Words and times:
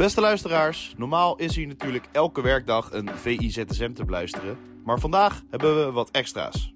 Beste 0.00 0.20
luisteraars, 0.20 0.94
normaal 0.96 1.36
is 1.36 1.56
hier 1.56 1.66
natuurlijk 1.66 2.08
elke 2.12 2.42
werkdag 2.42 2.92
een 2.92 3.10
VIZSM 3.14 3.92
te 3.92 4.04
beluisteren. 4.04 4.58
Maar 4.84 4.98
vandaag 4.98 5.42
hebben 5.50 5.84
we 5.84 5.92
wat 5.92 6.10
extra's. 6.10 6.72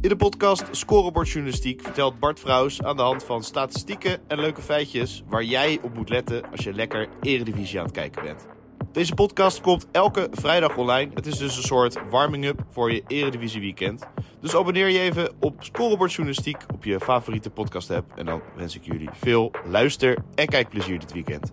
In 0.00 0.08
de 0.08 0.16
podcast 0.16 0.64
Scorebordjournalistiek 0.70 1.82
vertelt 1.82 2.18
Bart 2.18 2.40
Vrouws 2.40 2.82
aan 2.82 2.96
de 2.96 3.02
hand 3.02 3.24
van 3.24 3.42
statistieken 3.42 4.28
en 4.28 4.40
leuke 4.40 4.62
feitjes 4.62 5.22
waar 5.28 5.44
jij 5.44 5.78
op 5.82 5.94
moet 5.94 6.08
letten 6.08 6.50
als 6.50 6.64
je 6.64 6.72
lekker 6.72 7.08
Eredivisie 7.20 7.78
aan 7.78 7.84
het 7.84 7.94
kijken 7.94 8.22
bent. 8.22 8.46
Deze 8.92 9.14
podcast 9.14 9.60
komt 9.60 9.86
elke 9.92 10.28
vrijdag 10.30 10.76
online. 10.76 11.10
Het 11.14 11.26
is 11.26 11.38
dus 11.38 11.56
een 11.56 11.62
soort 11.62 11.98
warming-up 12.10 12.64
voor 12.70 12.92
je 12.92 13.02
Eredivisie 13.06 13.60
weekend. 13.60 14.06
Dus 14.40 14.56
abonneer 14.56 14.88
je 14.88 14.98
even 14.98 15.34
op 15.40 15.54
Scorebordjournalistiek 15.58 16.64
op 16.74 16.84
je 16.84 17.00
favoriete 17.00 17.50
podcast 17.50 17.90
app. 17.90 18.16
En 18.16 18.26
dan 18.26 18.42
wens 18.56 18.76
ik 18.76 18.84
jullie 18.84 19.10
veel 19.12 19.50
luister- 19.64 20.18
en 20.34 20.46
kijkplezier 20.46 20.98
dit 20.98 21.12
weekend. 21.12 21.52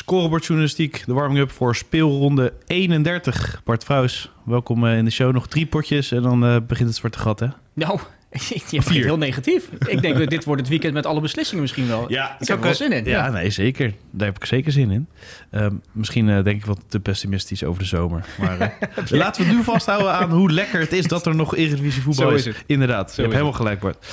Scorebordjournalistiek, 0.00 1.02
de 1.06 1.12
warming-up 1.12 1.50
voor 1.50 1.76
speelronde 1.76 2.52
31. 2.66 3.60
Bart 3.64 3.84
Vrouws, 3.84 4.30
welkom 4.44 4.86
in 4.86 5.04
de 5.04 5.10
show. 5.10 5.32
Nog 5.32 5.48
drie 5.48 5.66
potjes 5.66 6.12
en 6.12 6.22
dan 6.22 6.44
uh, 6.44 6.56
begint 6.66 6.88
het 6.88 6.98
zwarte 6.98 7.18
gat, 7.18 7.40
hè? 7.40 7.46
Nou, 7.72 7.98
je 8.70 8.76
begint 8.76 9.04
heel 9.04 9.18
negatief. 9.18 9.68
ik 9.86 10.02
denk 10.02 10.18
dat 10.18 10.30
dit 10.30 10.44
wordt 10.44 10.60
het 10.60 10.70
weekend 10.70 10.94
met 10.94 11.06
alle 11.06 11.20
beslissingen 11.20 11.62
misschien 11.62 11.86
wel. 11.86 12.10
Ja, 12.10 12.36
ik 12.38 12.48
heb 12.48 12.56
er 12.56 12.62
wel 12.62 12.74
zin 12.74 12.92
in. 12.92 13.04
Ja, 13.04 13.24
ja, 13.24 13.30
nee, 13.30 13.50
zeker. 13.50 13.94
Daar 14.10 14.26
heb 14.26 14.36
ik 14.36 14.44
zeker 14.44 14.72
zin 14.72 14.90
in. 14.90 15.08
Uh, 15.50 15.66
misschien 15.92 16.28
uh, 16.28 16.44
denk 16.44 16.56
ik 16.60 16.66
wat 16.66 16.80
te 16.88 17.00
pessimistisch 17.00 17.64
over 17.64 17.82
de 17.82 17.88
zomer. 17.88 18.24
Maar 18.38 18.60
uh, 18.80 19.10
laten 19.10 19.46
we 19.46 19.52
nu 19.52 19.62
vasthouden 19.62 20.12
aan 20.12 20.30
hoe 20.30 20.52
lekker 20.52 20.80
het 20.80 20.92
is 20.92 21.06
dat 21.06 21.26
er 21.26 21.34
nog 21.34 21.56
Eredivisie 21.56 22.02
voetbal 22.02 22.30
is. 22.30 22.46
is. 22.46 22.56
Inderdaad, 22.66 23.08
Zo 23.08 23.14
je 23.14 23.20
hebt 23.20 23.32
helemaal 23.32 23.58
gelijk, 23.58 23.80
Bart. 23.80 24.06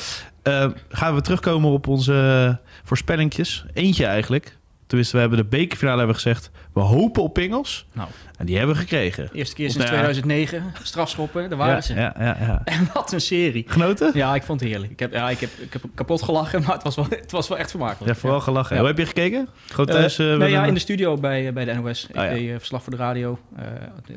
gaan 0.90 1.16
we 1.16 1.22
terugkomen 1.22 1.72
op 1.72 1.88
onze 1.88 2.60
voorspellingjes. 2.84 3.66
Eentje 3.74 4.06
eigenlijk. 4.06 4.57
Tenminste, 4.88 5.16
we 5.16 5.22
hebben 5.22 5.40
de 5.40 5.46
bekerfinale 5.46 5.98
hebben 5.98 6.16
gezegd... 6.16 6.52
we 6.74 6.80
hopen 6.80 7.24
op 7.24 7.34
pingels. 7.34 7.88
Nou. 7.94 8.10
En 8.38 8.46
die 8.46 8.58
hebben 8.58 8.76
we 8.76 8.82
gekregen. 8.82 9.30
Eerste 9.34 9.56
keer 9.56 9.70
sinds 9.70 9.86
2009. 9.86 10.74
Strafschoppen, 10.84 11.50
daar 11.50 11.58
waren 11.58 11.76
ja, 11.76 11.82
ze. 11.82 11.94
Ja, 11.94 12.16
ja, 12.20 12.38
ja. 12.40 12.62
En 12.76 12.90
wat 12.94 13.12
een 13.12 13.22
serie. 13.22 13.64
Genoten? 13.68 14.12
Ja, 14.14 14.36
ik 14.36 14.44
vond 14.44 14.60
het 14.60 14.70
heerlijk. 14.70 14.92
Ik 14.92 15.00
heb, 15.00 15.14
ja, 15.14 15.30
ik 15.30 15.40
heb, 15.40 15.50
ik 15.60 15.74
heb 15.74 15.82
kapot 15.96 16.22
gelachen, 16.22 16.62
maar 16.64 16.74
het 16.74 16.84
was 16.84 16.96
wel, 16.96 17.06
het 17.10 17.32
was 17.32 17.48
wel 17.48 17.58
echt 17.58 17.70
vermakelijk. 17.70 18.14
Ja, 18.14 18.20
vooral 18.20 18.40
gelachen. 18.40 18.76
Ja. 18.76 18.82
Hoe 18.82 18.90
heb 18.90 18.98
je 18.98 19.06
gekeken? 19.06 19.48
Gewoon 19.68 19.86
thuis? 19.86 20.20
Uh, 20.20 20.38
nee, 20.38 20.50
ja, 20.50 20.66
in 20.66 20.74
de 20.74 20.80
studio 20.80 21.18
bij, 21.18 21.54
bij 21.54 21.66
de 21.66 21.74
NOS. 21.74 22.08
Ik 22.08 22.16
oh, 22.16 22.30
deed 22.30 22.50
verslag 22.50 22.84
voor 22.84 22.92
de 22.92 22.98
radio, 22.98 23.40
uh, 23.60 23.66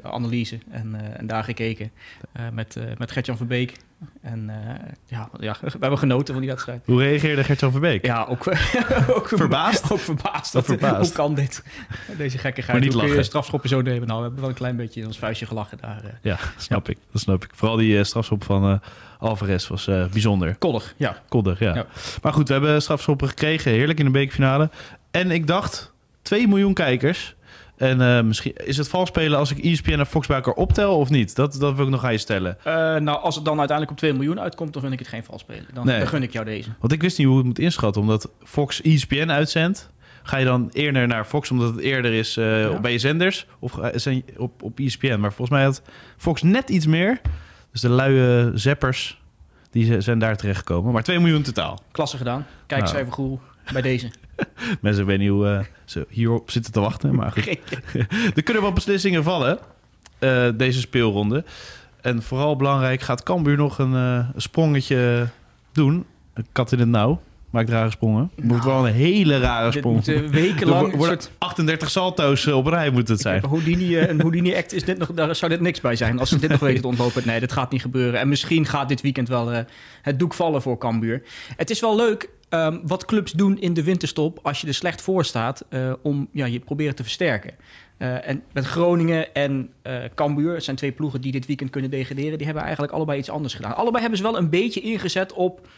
analyse. 0.02 0.58
En, 0.70 1.16
en 1.16 1.26
daar 1.26 1.44
gekeken 1.44 1.90
met, 2.52 2.76
met 2.98 3.10
Gertjan 3.10 3.36
Verbeek. 3.36 3.72
En 4.20 4.50
ja, 5.06 5.28
ja, 5.38 5.56
we 5.62 5.76
hebben 5.80 5.98
genoten 5.98 6.32
van 6.34 6.42
die 6.42 6.50
wedstrijd. 6.50 6.82
Hoe 6.84 7.02
reageerde 7.02 7.44
Gertjan 7.44 7.70
Verbeek? 7.70 8.06
Ja, 8.06 8.24
ook, 8.28 8.46
ook 9.16 9.28
verbaasd. 9.28 9.92
Ook 9.92 9.98
verbaasd. 9.98 10.52
Dat, 10.52 10.64
verbaasd. 10.64 11.06
Hoe 11.06 11.12
kan 11.12 11.34
dit? 11.34 11.62
Deze 12.16 12.38
gekkigheid. 12.38 12.78
Maar 12.78 12.80
niet 12.80 12.92
hoe 12.92 12.96
lachen. 12.96 13.08
kun 13.08 13.18
je 13.18 13.28
strafschoppen 13.28 13.68
zo 13.68 13.80
nemen? 13.80 14.08
Nou, 14.08 14.18
we 14.18 14.24
hebben 14.24 14.40
wel 14.40 14.50
een 14.50 14.56
klein 14.56 14.76
beetje 14.76 15.00
in 15.00 15.06
ons 15.06 15.18
vuistje 15.18 15.46
gelachen 15.46 15.78
daar. 15.80 16.00
Uh. 16.04 16.10
Ja, 16.22 16.38
snap 16.56 16.88
ik. 16.88 16.98
Dat 17.12 17.20
snap 17.20 17.44
ik. 17.44 17.50
Vooral 17.54 17.76
die 17.76 17.96
uh, 17.96 18.04
strafschop 18.04 18.44
van 18.44 18.80
Alvarez 19.18 19.68
was 19.68 19.84
bijzonder. 19.84 20.56
Koddig, 20.56 20.94
ja. 20.96 21.22
Koddig, 21.28 21.58
ja. 21.58 21.74
ja. 21.74 21.86
Maar 22.22 22.32
goed, 22.32 22.48
we 22.48 22.52
hebben 22.52 22.82
strafschoppen 22.82 23.28
gekregen. 23.28 23.72
Heerlijk 23.72 23.98
in 23.98 24.04
de 24.04 24.10
bekerfinale. 24.10 24.70
En 25.10 25.30
ik 25.30 25.46
dacht, 25.46 25.92
2 26.22 26.48
miljoen 26.48 26.74
kijkers. 26.74 27.34
En 27.80 28.00
uh, 28.00 28.20
misschien 28.20 28.52
is 28.56 28.76
het 28.76 28.88
vals 28.88 29.08
spelen 29.08 29.38
als 29.38 29.50
ik 29.50 29.58
ESPN 29.58 29.98
en 29.98 30.06
Fox 30.06 30.26
bij 30.26 30.36
elkaar 30.36 30.54
optel 30.54 30.98
of 30.98 31.10
niet? 31.10 31.36
Dat, 31.36 31.56
dat 31.60 31.74
wil 31.76 31.84
ik 31.84 31.90
nog 31.90 32.04
aan 32.04 32.12
je 32.12 32.18
stellen. 32.18 32.56
Uh, 32.58 32.74
nou, 32.96 33.20
als 33.20 33.34
het 33.34 33.44
dan 33.44 33.58
uiteindelijk 33.58 33.90
op 33.90 33.96
2 33.96 34.12
miljoen 34.12 34.40
uitkomt, 34.40 34.72
dan 34.72 34.82
vind 34.82 34.94
ik 34.94 34.98
het 34.98 35.08
geen 35.08 35.24
vals 35.24 35.40
spelen. 35.40 35.66
Dan, 35.72 35.86
nee. 35.86 35.98
dan 35.98 36.08
gun 36.08 36.22
ik 36.22 36.32
jou 36.32 36.44
deze. 36.44 36.70
Want 36.80 36.92
ik 36.92 37.02
wist 37.02 37.18
niet 37.18 37.26
hoe 37.26 37.36
ik 37.36 37.44
het 37.44 37.52
moet 37.56 37.64
inschatten, 37.64 38.02
omdat 38.02 38.30
Fox 38.44 38.82
ESPN 38.82 39.30
uitzendt. 39.30 39.90
Ga 40.22 40.36
je 40.36 40.44
dan 40.44 40.68
eerder 40.72 41.06
naar 41.06 41.24
Fox 41.24 41.50
omdat 41.50 41.70
het 41.70 41.80
eerder 41.80 42.12
is 42.12 42.36
uh, 42.36 42.62
ja. 42.62 42.80
bij 42.80 42.92
je 42.92 42.98
zenders 42.98 43.46
of 43.58 43.78
zijn 43.94 44.24
op, 44.36 44.62
op 44.62 44.78
ESPN? 44.78 45.18
Maar 45.18 45.32
volgens 45.32 45.50
mij 45.50 45.64
had 45.64 45.82
Fox 46.16 46.42
net 46.42 46.68
iets 46.68 46.86
meer. 46.86 47.20
Dus 47.72 47.80
de 47.80 47.90
luie 47.90 48.50
zeppers 48.54 49.20
die 49.70 50.00
zijn 50.00 50.18
daar 50.18 50.36
terechtgekomen. 50.36 50.92
Maar 50.92 51.02
2 51.02 51.18
miljoen 51.18 51.42
totaal. 51.42 51.78
Klasse 51.92 52.16
gedaan. 52.16 52.46
Kijk, 52.66 52.80
nou. 52.80 52.94
cijfer 52.94 53.12
goed 53.12 53.40
bij 53.72 53.82
deze. 53.82 54.10
Mensen 54.80 55.06
weten 55.06 55.22
niet 55.22 55.30
hoe 55.30 55.46
uh, 55.46 55.58
ze 55.84 56.06
hierop 56.08 56.50
zitten 56.50 56.72
te 56.72 56.80
wachten. 56.80 57.14
Maar 57.14 57.32
goed. 57.32 57.58
er 58.36 58.42
kunnen 58.42 58.62
wel 58.62 58.72
beslissingen 58.72 59.22
vallen 59.22 59.58
uh, 60.20 60.48
deze 60.54 60.80
speelronde. 60.80 61.44
En 62.00 62.22
vooral 62.22 62.56
belangrijk, 62.56 63.00
gaat 63.00 63.22
Cambuur 63.22 63.56
nog 63.56 63.78
een, 63.78 63.92
uh, 63.92 64.28
een 64.34 64.40
sprongetje 64.40 65.28
doen? 65.72 66.04
Een 66.34 66.46
kat 66.52 66.72
in 66.72 66.78
het 66.78 66.88
nauw. 66.88 67.20
Maakt 67.50 67.68
rare 67.68 67.90
sprongen. 67.90 68.30
Het 68.34 68.44
moet 68.44 68.64
wel 68.64 68.86
een 68.86 68.92
hele 68.92 69.38
rare 69.38 69.72
sprong. 69.72 70.02
Dit 70.02 70.30
wekenlang... 70.30 70.94
Wordt 70.96 71.22
soort... 71.22 71.30
38 71.38 71.90
salto's 71.90 72.46
op 72.46 72.66
rij 72.66 72.90
moet 72.90 73.08
het 73.08 73.20
zijn. 73.20 73.44
Houdini, 73.44 73.98
een 73.98 74.20
Houdini 74.20 74.56
act 74.56 74.72
is 74.72 74.84
dit 74.84 74.98
nog, 74.98 75.12
daar 75.12 75.34
zou 75.36 75.50
dit 75.50 75.60
niks 75.60 75.80
bij 75.80 75.96
zijn. 75.96 76.18
Als 76.18 76.28
ze 76.28 76.38
dit 76.38 76.50
nog 76.50 76.60
weten 76.60 76.80
te 76.80 76.86
ontlopen. 76.86 77.22
Nee, 77.26 77.40
dat 77.40 77.52
gaat 77.52 77.70
niet 77.70 77.80
gebeuren. 77.80 78.20
En 78.20 78.28
misschien 78.28 78.66
gaat 78.66 78.88
dit 78.88 79.00
weekend 79.00 79.28
wel 79.28 79.52
uh, 79.52 79.58
het 80.02 80.18
doek 80.18 80.34
vallen 80.34 80.62
voor 80.62 80.78
Cambuur. 80.78 81.22
Het 81.56 81.70
is 81.70 81.80
wel 81.80 81.96
leuk 81.96 82.28
um, 82.50 82.80
wat 82.84 83.04
clubs 83.04 83.32
doen 83.32 83.60
in 83.60 83.74
de 83.74 83.82
winterstop... 83.82 84.38
als 84.42 84.60
je 84.60 84.66
er 84.66 84.74
slecht 84.74 85.02
voor 85.02 85.24
staat, 85.24 85.64
uh, 85.70 85.92
om 86.02 86.28
ja, 86.32 86.46
je 86.46 86.60
proberen 86.60 86.94
te 86.94 87.02
versterken. 87.02 87.54
Uh, 87.98 88.28
en 88.28 88.42
met 88.52 88.66
Groningen 88.66 89.34
en 89.34 89.70
uh, 89.82 90.04
Cambuur, 90.14 90.60
zijn 90.60 90.76
twee 90.76 90.92
ploegen 90.92 91.20
die 91.20 91.32
dit 91.32 91.46
weekend 91.46 91.70
kunnen 91.70 91.90
degraderen... 91.90 92.36
die 92.36 92.46
hebben 92.46 92.64
eigenlijk 92.64 92.92
allebei 92.92 93.18
iets 93.18 93.30
anders 93.30 93.54
gedaan. 93.54 93.76
Allebei 93.76 94.00
hebben 94.00 94.18
ze 94.18 94.24
wel 94.24 94.38
een 94.38 94.50
beetje 94.50 94.80
ingezet 94.80 95.32
op... 95.32 95.68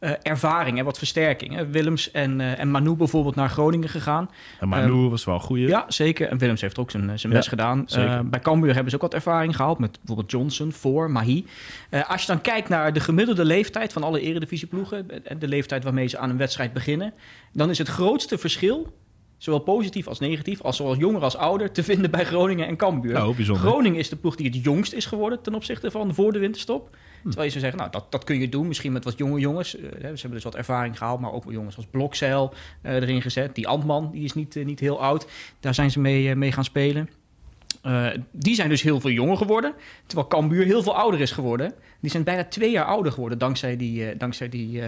Uh, 0.00 0.10
ervaring 0.22 0.78
en 0.78 0.84
wat 0.84 0.98
versterking. 0.98 1.54
Hè. 1.54 1.66
Willems 1.66 2.10
en, 2.10 2.40
uh, 2.40 2.58
en 2.58 2.70
Manu 2.70 2.94
bijvoorbeeld 2.94 3.34
naar 3.34 3.48
Groningen 3.48 3.88
gegaan. 3.88 4.30
En 4.60 4.68
Manu 4.68 5.04
uh, 5.04 5.10
was 5.10 5.24
wel 5.24 5.34
een 5.34 5.40
goeie. 5.40 5.68
Ja, 5.68 5.84
zeker. 5.88 6.28
En 6.28 6.38
Willems 6.38 6.60
heeft 6.60 6.78
ook 6.78 6.90
zijn, 6.90 7.18
zijn 7.18 7.32
ja, 7.32 7.38
best 7.38 7.48
gedaan. 7.48 7.86
bij 8.30 8.40
Cambuur 8.40 8.72
hebben 8.72 8.90
ze 8.90 8.96
ook 8.96 9.02
wat 9.02 9.14
ervaring 9.14 9.56
gehaald 9.56 9.78
met 9.78 9.98
bijvoorbeeld 9.98 10.30
Johnson, 10.30 10.72
Voor, 10.72 11.10
Mahi. 11.10 11.44
als 12.06 12.20
je 12.20 12.26
dan 12.26 12.40
kijkt 12.40 12.68
naar 12.68 12.92
de 12.92 13.00
gemiddelde 13.00 13.44
leeftijd 13.44 13.92
van 13.92 14.02
alle 14.02 14.20
eredivisieploegen... 14.20 15.26
en 15.26 15.38
de 15.38 15.48
leeftijd 15.48 15.84
waarmee 15.84 16.06
ze 16.06 16.18
aan 16.18 16.30
een 16.30 16.36
wedstrijd 16.36 16.72
beginnen... 16.72 17.14
dan 17.52 17.70
is 17.70 17.78
het 17.78 17.88
grootste 17.88 18.38
verschil 18.38 18.92
zowel 19.38 19.60
positief 19.60 20.06
als 20.06 20.18
negatief, 20.18 20.62
als 20.62 20.76
zowel 20.76 20.96
jonger 20.96 21.22
als 21.22 21.36
ouder, 21.36 21.72
te 21.72 21.82
vinden 21.82 22.10
bij 22.10 22.24
Groningen 22.24 22.66
en 22.66 22.76
Cambuur. 22.76 23.26
Oh, 23.26 23.38
Groningen 23.38 23.98
is 23.98 24.08
de 24.08 24.16
ploeg 24.16 24.36
die 24.36 24.46
het 24.46 24.64
jongst 24.64 24.92
is 24.92 25.06
geworden 25.06 25.42
ten 25.42 25.54
opzichte 25.54 25.90
van 25.90 26.14
voor 26.14 26.32
de 26.32 26.38
winterstop. 26.38 26.96
Terwijl 27.22 27.44
je 27.44 27.60
zou 27.60 27.64
zeggen, 27.64 27.78
nou, 27.78 27.90
dat, 27.90 28.12
dat 28.12 28.24
kun 28.24 28.40
je 28.40 28.48
doen. 28.48 28.66
Misschien 28.66 28.92
met 28.92 29.04
wat 29.04 29.18
jonge 29.18 29.40
jongens. 29.40 29.76
Uh, 29.76 29.82
ze 29.90 30.06
hebben 30.06 30.30
dus 30.30 30.42
wat 30.42 30.54
ervaring 30.54 30.98
gehaald, 30.98 31.20
maar 31.20 31.32
ook 31.32 31.44
jongens 31.48 31.76
als 31.76 31.86
Blokzeil 31.90 32.54
uh, 32.82 32.92
erin 32.92 33.22
gezet. 33.22 33.54
Die 33.54 33.68
Antman, 33.68 34.10
die 34.12 34.24
is 34.24 34.32
niet, 34.32 34.56
uh, 34.56 34.64
niet 34.64 34.80
heel 34.80 35.00
oud. 35.00 35.26
Daar 35.60 35.74
zijn 35.74 35.90
ze 35.90 36.00
mee, 36.00 36.34
mee 36.34 36.52
gaan 36.52 36.64
spelen. 36.64 37.08
die 38.30 38.54
zijn 38.54 38.68
dus 38.68 38.82
heel 38.82 39.00
veel 39.00 39.10
jonger 39.10 39.36
geworden. 39.36 39.74
Terwijl 40.06 40.28
Cambuur 40.28 40.64
heel 40.64 40.82
veel 40.82 40.96
ouder 40.96 41.20
is 41.20 41.30
geworden. 41.30 41.72
Die 42.00 42.10
zijn 42.10 42.24
bijna 42.24 42.44
twee 42.44 42.70
jaar 42.70 42.84
ouder 42.84 43.12
geworden 43.12 43.38
dankzij 43.38 43.76
die, 43.76 44.16
dankzij 44.16 44.48
die 44.48 44.82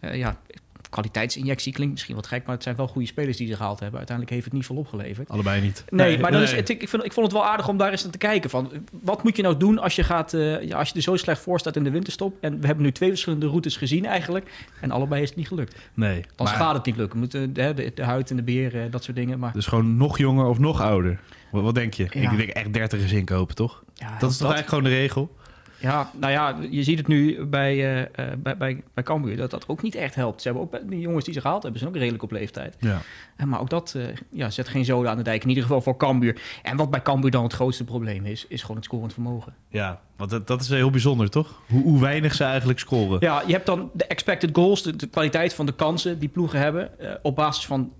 ja, 0.00 0.40
kwaliteitsinjectie 0.90 1.72
klinkt 1.72 1.92
misschien 1.92 2.14
wat 2.14 2.26
gek, 2.26 2.44
maar 2.44 2.54
het 2.54 2.62
zijn 2.62 2.76
wel 2.76 2.88
goede 2.88 3.06
spelers 3.06 3.36
die 3.36 3.46
ze 3.46 3.56
gehaald 3.56 3.80
hebben. 3.80 3.98
Uiteindelijk 3.98 4.36
heeft 4.36 4.48
het 4.48 4.54
niet 4.58 4.66
volop 4.66 4.86
geleverd. 4.86 5.28
Allebei 5.28 5.60
niet. 5.60 5.84
Nee, 5.88 6.06
nee 6.06 6.18
maar 6.18 6.30
dan 6.30 6.40
nee. 6.40 6.50
is 6.50 6.56
het, 6.56 6.68
ik, 6.68 6.88
vind, 6.88 7.04
ik 7.04 7.12
vond 7.12 7.26
het 7.26 7.34
wel 7.34 7.46
aardig 7.46 7.68
om 7.68 7.76
daar 7.76 7.90
eens 7.90 8.02
naar 8.02 8.12
te 8.12 8.18
kijken. 8.18 8.50
Van, 8.50 8.72
wat 9.02 9.22
moet 9.22 9.36
je 9.36 9.42
nou 9.42 9.56
doen 9.56 9.78
als 9.78 9.96
je, 9.96 10.02
gaat, 10.02 10.32
uh, 10.32 10.62
ja, 10.62 10.78
als 10.78 10.88
je 10.88 10.94
er 10.94 11.02
zo 11.02 11.16
slecht 11.16 11.42
voor 11.42 11.58
staat 11.58 11.76
in 11.76 11.84
de 11.84 11.90
winterstop? 11.90 12.36
En 12.40 12.60
we 12.60 12.66
hebben 12.66 12.84
nu 12.84 12.92
twee 12.92 13.08
verschillende 13.08 13.46
routes 13.46 13.76
gezien 13.76 14.04
eigenlijk. 14.04 14.68
En 14.80 14.90
allebei 14.90 15.22
is 15.22 15.28
het 15.28 15.38
niet 15.38 15.48
gelukt. 15.48 15.78
Nee. 15.94 16.24
Dan 16.36 16.46
maar... 16.46 16.54
gaat 16.54 16.74
het 16.74 16.84
niet 16.84 16.96
lukken. 16.96 17.18
Moeten 17.18 17.52
de, 17.52 17.74
de, 17.74 17.92
de 17.94 18.04
huid 18.04 18.30
en 18.30 18.36
de 18.36 18.42
beer, 18.42 18.74
uh, 18.74 18.82
dat 18.90 19.04
soort 19.04 19.16
dingen. 19.16 19.38
Maar... 19.38 19.52
Dus 19.52 19.66
gewoon 19.66 19.96
nog 19.96 20.18
jonger 20.18 20.46
of 20.46 20.58
nog 20.58 20.80
ouder? 20.80 21.20
Wat, 21.50 21.62
wat 21.62 21.74
denk 21.74 21.94
je? 21.94 22.06
Ja. 22.10 22.30
Ik 22.30 22.36
denk 22.36 22.50
echt 22.50 22.72
30 22.72 23.04
is 23.04 23.12
inkopen, 23.12 23.54
toch? 23.54 23.82
Ja, 23.94 24.18
dat 24.18 24.30
is 24.30 24.36
toch 24.36 24.52
eigenlijk 24.52 24.68
gewoon 24.68 24.84
de 24.84 25.00
regel? 25.00 25.38
Ja, 25.80 26.10
nou 26.14 26.32
ja, 26.32 26.56
je 26.70 26.82
ziet 26.82 26.98
het 26.98 27.06
nu 27.06 27.44
bij, 27.44 28.00
uh, 28.00 28.08
bij, 28.38 28.56
bij, 28.56 28.82
bij 28.94 29.04
Cambuur 29.04 29.36
dat 29.36 29.50
dat 29.50 29.68
ook 29.68 29.82
niet 29.82 29.94
echt 29.94 30.14
helpt. 30.14 30.42
Ze 30.42 30.48
hebben 30.48 30.66
ook 30.66 30.90
die 30.90 31.00
jongens 31.00 31.24
die 31.24 31.34
ze 31.34 31.40
gehaald 31.40 31.62
hebben, 31.62 31.80
zijn 31.80 31.92
ook 31.92 31.98
redelijk 31.98 32.22
op 32.22 32.30
leeftijd. 32.30 32.76
Ja. 32.80 33.00
Uh, 33.36 33.46
maar 33.46 33.60
ook 33.60 33.70
dat 33.70 33.96
ja, 34.30 34.50
zet 34.50 34.68
geen 34.68 34.84
zoden 34.84 35.10
aan 35.10 35.16
de 35.16 35.22
dijk, 35.22 35.42
in 35.42 35.48
ieder 35.48 35.62
geval 35.62 35.80
voor 35.80 35.96
Cambuur. 35.96 36.40
En 36.62 36.76
wat 36.76 36.90
bij 36.90 37.02
Cambuur 37.02 37.30
dan 37.30 37.42
het 37.42 37.52
grootste 37.52 37.84
probleem 37.84 38.26
is, 38.26 38.46
is 38.48 38.60
gewoon 38.60 38.76
het 38.76 38.84
scorend 38.84 39.12
vermogen. 39.12 39.54
Ja, 39.68 40.00
want 40.16 40.30
dat, 40.30 40.46
dat 40.46 40.60
is 40.60 40.68
heel 40.68 40.90
bijzonder, 40.90 41.30
toch? 41.30 41.60
Hoe, 41.68 41.82
hoe 41.82 42.00
weinig 42.00 42.34
ze 42.34 42.44
eigenlijk 42.44 42.78
scoren. 42.78 43.16
Ja, 43.20 43.42
je 43.46 43.52
hebt 43.52 43.66
dan 43.66 43.90
de 43.92 44.06
expected 44.06 44.50
goals, 44.52 44.82
de, 44.82 44.96
de 44.96 45.06
kwaliteit 45.06 45.54
van 45.54 45.66
de 45.66 45.74
kansen 45.74 46.18
die 46.18 46.28
ploegen 46.28 46.58
hebben, 46.58 46.90
op 47.22 47.36
basis 47.36 47.66
van 47.66 47.92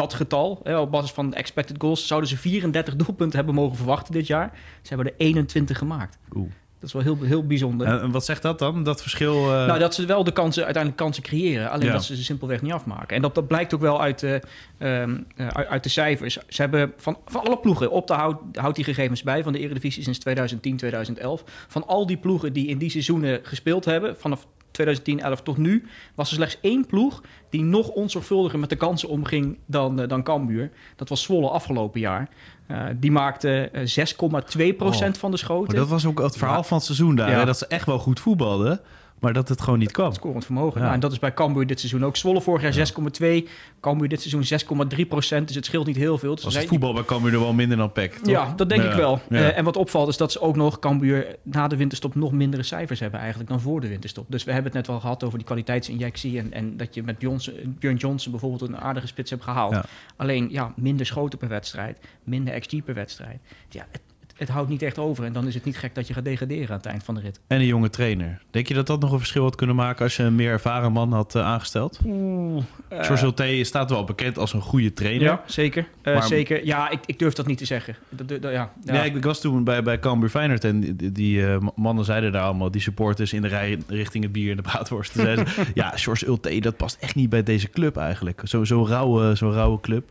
dat 0.00 0.14
getal, 0.14 0.60
hè, 0.62 0.78
op 0.78 0.90
basis 0.90 1.10
van 1.10 1.34
expected 1.34 1.76
goals, 1.78 2.06
zouden 2.06 2.28
ze 2.28 2.36
34 2.36 2.96
doelpunten 2.96 3.36
hebben 3.36 3.54
mogen 3.54 3.76
verwachten 3.76 4.12
dit 4.12 4.26
jaar. 4.26 4.50
Ze 4.82 4.88
hebben 4.94 5.06
er 5.06 5.14
21 5.18 5.78
gemaakt. 5.78 6.18
Oeh. 6.34 6.50
Dat 6.80 6.88
is 6.88 6.92
wel 6.92 7.02
heel, 7.02 7.26
heel 7.26 7.46
bijzonder. 7.46 7.86
En 7.86 8.10
wat 8.10 8.24
zegt 8.24 8.42
dat 8.42 8.58
dan? 8.58 8.82
Dat 8.82 9.02
verschil... 9.02 9.34
Uh... 9.34 9.66
Nou, 9.66 9.78
dat 9.78 9.94
ze 9.94 10.06
wel 10.06 10.24
de 10.24 10.32
kansen, 10.32 10.64
uiteindelijk 10.64 11.02
kansen 11.02 11.22
creëren. 11.22 11.70
Alleen 11.70 11.92
dat 11.92 12.04
ze 12.04 12.16
ze 12.16 12.24
simpelweg 12.24 12.62
niet 12.62 12.72
afmaken. 12.72 13.16
En 13.16 13.22
dat, 13.22 13.34
dat 13.34 13.46
blijkt 13.46 13.74
ook 13.74 13.80
wel 13.80 14.00
uit, 14.02 14.22
uh, 14.22 14.34
um, 14.78 15.26
uh, 15.36 15.46
uit 15.46 15.82
de 15.82 15.88
cijfers. 15.88 16.38
Ze 16.48 16.60
hebben 16.60 16.92
van, 16.96 17.18
van 17.26 17.46
alle 17.46 17.58
ploegen, 17.58 17.90
op 17.90 18.06
de 18.06 18.12
hout, 18.12 18.40
houdt 18.52 18.76
die 18.76 18.84
gegevens 18.84 19.22
bij... 19.22 19.42
van 19.42 19.52
de 19.52 19.58
Eredivisie 19.58 20.02
sinds 20.02 20.18
2010, 20.18 20.76
2011. 20.76 21.44
Van 21.68 21.86
al 21.86 22.06
die 22.06 22.16
ploegen 22.16 22.52
die 22.52 22.66
in 22.66 22.78
die 22.78 22.90
seizoenen 22.90 23.40
gespeeld 23.42 23.84
hebben... 23.84 24.16
vanaf 24.16 24.46
2010, 24.70 25.20
11 25.20 25.42
tot 25.42 25.56
nu... 25.56 25.84
was 26.14 26.28
er 26.28 26.34
slechts 26.34 26.58
één 26.60 26.86
ploeg 26.86 27.22
die 27.50 27.62
nog 27.62 27.88
onzorgvuldiger 27.88 28.58
met 28.58 28.68
de 28.68 28.76
kansen 28.76 29.08
omging 29.08 29.58
dan, 29.66 29.96
dan 29.96 30.22
Cambuur. 30.22 30.70
Dat 30.96 31.08
was 31.08 31.22
Zwolle 31.22 31.48
afgelopen 31.48 32.00
jaar. 32.00 32.28
Uh, 32.70 32.76
die 32.96 33.10
maakte 33.10 33.70
6,2% 33.74 33.78
oh, 34.78 34.92
van 35.12 35.30
de 35.30 35.36
schoten. 35.36 35.66
Maar 35.66 35.76
dat 35.76 35.88
was 35.88 36.06
ook 36.06 36.22
het 36.22 36.36
verhaal 36.36 36.62
van 36.62 36.76
het 36.76 36.86
seizoen 36.86 37.14
daar. 37.14 37.30
Ja. 37.30 37.44
Dat 37.44 37.58
ze 37.58 37.66
echt 37.66 37.86
wel 37.86 37.98
goed 37.98 38.20
voetbalden. 38.20 38.80
Maar 39.20 39.32
dat 39.32 39.48
het 39.48 39.60
gewoon 39.60 39.78
niet 39.78 39.92
kwam. 39.92 40.12
Scorend 40.12 40.44
vermogen. 40.44 40.74
Ja. 40.74 40.80
Nou, 40.80 40.94
en 40.94 41.00
dat 41.00 41.12
is 41.12 41.18
bij 41.18 41.34
Cambuur 41.34 41.66
dit 41.66 41.78
seizoen 41.78 42.04
ook. 42.04 42.16
Zwolle 42.16 42.40
vorig 42.40 42.76
jaar 42.76 42.92
6,2. 43.44 43.48
Cambuur 43.80 44.08
dit 44.08 44.22
seizoen 44.22 44.58
6,3 44.98 45.08
procent. 45.08 45.46
Dus 45.46 45.56
het 45.56 45.64
scheelt 45.64 45.86
niet 45.86 45.96
heel 45.96 46.18
veel. 46.18 46.34
Dus 46.34 46.44
Was 46.44 46.54
het 46.54 46.66
voetbal 46.66 46.92
bij 46.92 47.04
Cambuur 47.04 47.32
er 47.32 47.40
wel 47.40 47.52
minder 47.52 47.76
dan 47.76 47.92
PEC, 47.92 48.14
toch? 48.14 48.30
Ja, 48.30 48.52
dat 48.56 48.68
denk 48.68 48.82
ik 48.82 48.92
wel. 48.92 49.20
Uh, 49.28 49.58
en 49.58 49.64
wat 49.64 49.76
opvalt 49.76 50.08
is 50.08 50.16
dat 50.16 50.32
ze 50.32 50.40
ook 50.40 50.56
nog 50.56 50.78
Cambuur 50.78 51.36
na 51.42 51.68
de 51.68 51.76
winterstop 51.76 52.14
nog 52.14 52.32
mindere 52.32 52.62
cijfers 52.62 53.00
hebben 53.00 53.20
eigenlijk 53.20 53.50
dan 53.50 53.60
voor 53.60 53.80
de 53.80 53.88
winterstop. 53.88 54.26
Dus 54.28 54.44
we 54.44 54.52
hebben 54.52 54.72
het 54.72 54.80
net 54.80 54.86
wel 54.86 55.00
gehad 55.00 55.24
over 55.24 55.38
die 55.38 55.46
kwaliteitsinjectie. 55.46 56.38
En, 56.38 56.52
en 56.52 56.76
dat 56.76 56.94
je 56.94 57.02
met 57.02 57.16
Johnson, 57.18 57.54
Björn 57.78 57.96
Johnson 57.96 58.30
bijvoorbeeld 58.30 58.62
een 58.62 58.78
aardige 58.78 59.06
spits 59.06 59.30
hebt 59.30 59.42
gehaald. 59.42 59.76
Alleen 60.16 60.48
ja, 60.50 60.72
minder 60.76 61.06
schoten 61.06 61.38
per 61.38 61.48
wedstrijd. 61.48 61.98
Minder 62.24 62.60
XG 62.60 62.84
per 62.84 62.94
wedstrijd. 62.94 63.38
Ja, 63.68 63.86
het, 63.90 64.00
het 64.40 64.48
houdt 64.48 64.68
niet 64.68 64.82
echt 64.82 64.98
over. 64.98 65.24
En 65.24 65.32
dan 65.32 65.46
is 65.46 65.54
het 65.54 65.64
niet 65.64 65.76
gek 65.76 65.94
dat 65.94 66.06
je 66.06 66.14
gaat 66.14 66.24
degraderen 66.24 66.68
aan 66.68 66.76
het 66.76 66.86
eind 66.86 67.04
van 67.04 67.14
de 67.14 67.20
rit. 67.20 67.40
En 67.46 67.60
een 67.60 67.66
jonge 67.66 67.90
trainer. 67.90 68.42
Denk 68.50 68.68
je 68.68 68.74
dat 68.74 68.86
dat 68.86 69.00
nog 69.00 69.12
een 69.12 69.18
verschil 69.18 69.42
had 69.42 69.54
kunnen 69.54 69.76
maken 69.76 70.04
als 70.04 70.16
je 70.16 70.22
een 70.22 70.34
meer 70.34 70.50
ervaren 70.50 70.92
man 70.92 71.12
had 71.12 71.34
uh, 71.34 71.44
aangesteld? 71.44 72.00
Oeh. 72.04 72.62
Uh, 73.40 73.64
staat 73.64 73.90
wel 73.90 74.04
bekend 74.04 74.38
als 74.38 74.52
een 74.52 74.60
goede 74.60 74.92
trainer. 74.92 75.26
Ja, 75.26 75.42
zeker. 75.46 75.88
Uh, 76.02 76.14
maar, 76.14 76.22
zeker. 76.22 76.64
Ja, 76.64 76.90
ik, 76.90 76.98
ik, 77.06 77.18
durf 77.18 77.32
dat 77.32 77.46
niet 77.46 77.58
te 77.58 77.64
zeggen. 77.64 77.96
Dat, 78.08 78.28
dat, 78.28 78.42
ja, 78.42 78.50
ja. 78.50 78.72
Nee, 78.92 79.04
ik, 79.04 79.14
ik, 79.14 79.24
was 79.24 79.40
toen 79.40 79.64
bij, 79.64 79.82
bij 79.82 79.98
Cambuur 79.98 80.28
Feyenoord 80.28 80.64
en 80.64 80.80
die, 80.80 81.12
die 81.12 81.44
mannen 81.74 82.04
zeiden 82.04 82.32
daar 82.32 82.42
allemaal, 82.42 82.70
die 82.70 82.80
supporters 82.80 83.32
in 83.32 83.42
de 83.42 83.48
rij 83.48 83.78
richting 83.86 84.24
het 84.24 84.32
bier 84.32 84.50
en 84.50 84.56
de 84.56 84.62
braadworst. 84.62 85.12
zeiden 85.12 85.46
ja, 85.74 85.92
George 85.94 86.26
Ulte, 86.26 86.60
dat 86.60 86.76
past 86.76 86.96
echt 87.00 87.14
niet 87.14 87.28
bij 87.28 87.42
deze 87.42 87.70
club 87.70 87.96
eigenlijk. 87.96 88.40
Zo'n 88.44 88.66
zo 88.66 88.84
rauwe, 88.84 89.36
zo 89.36 89.50
rauwe 89.50 89.80
club. 89.80 90.10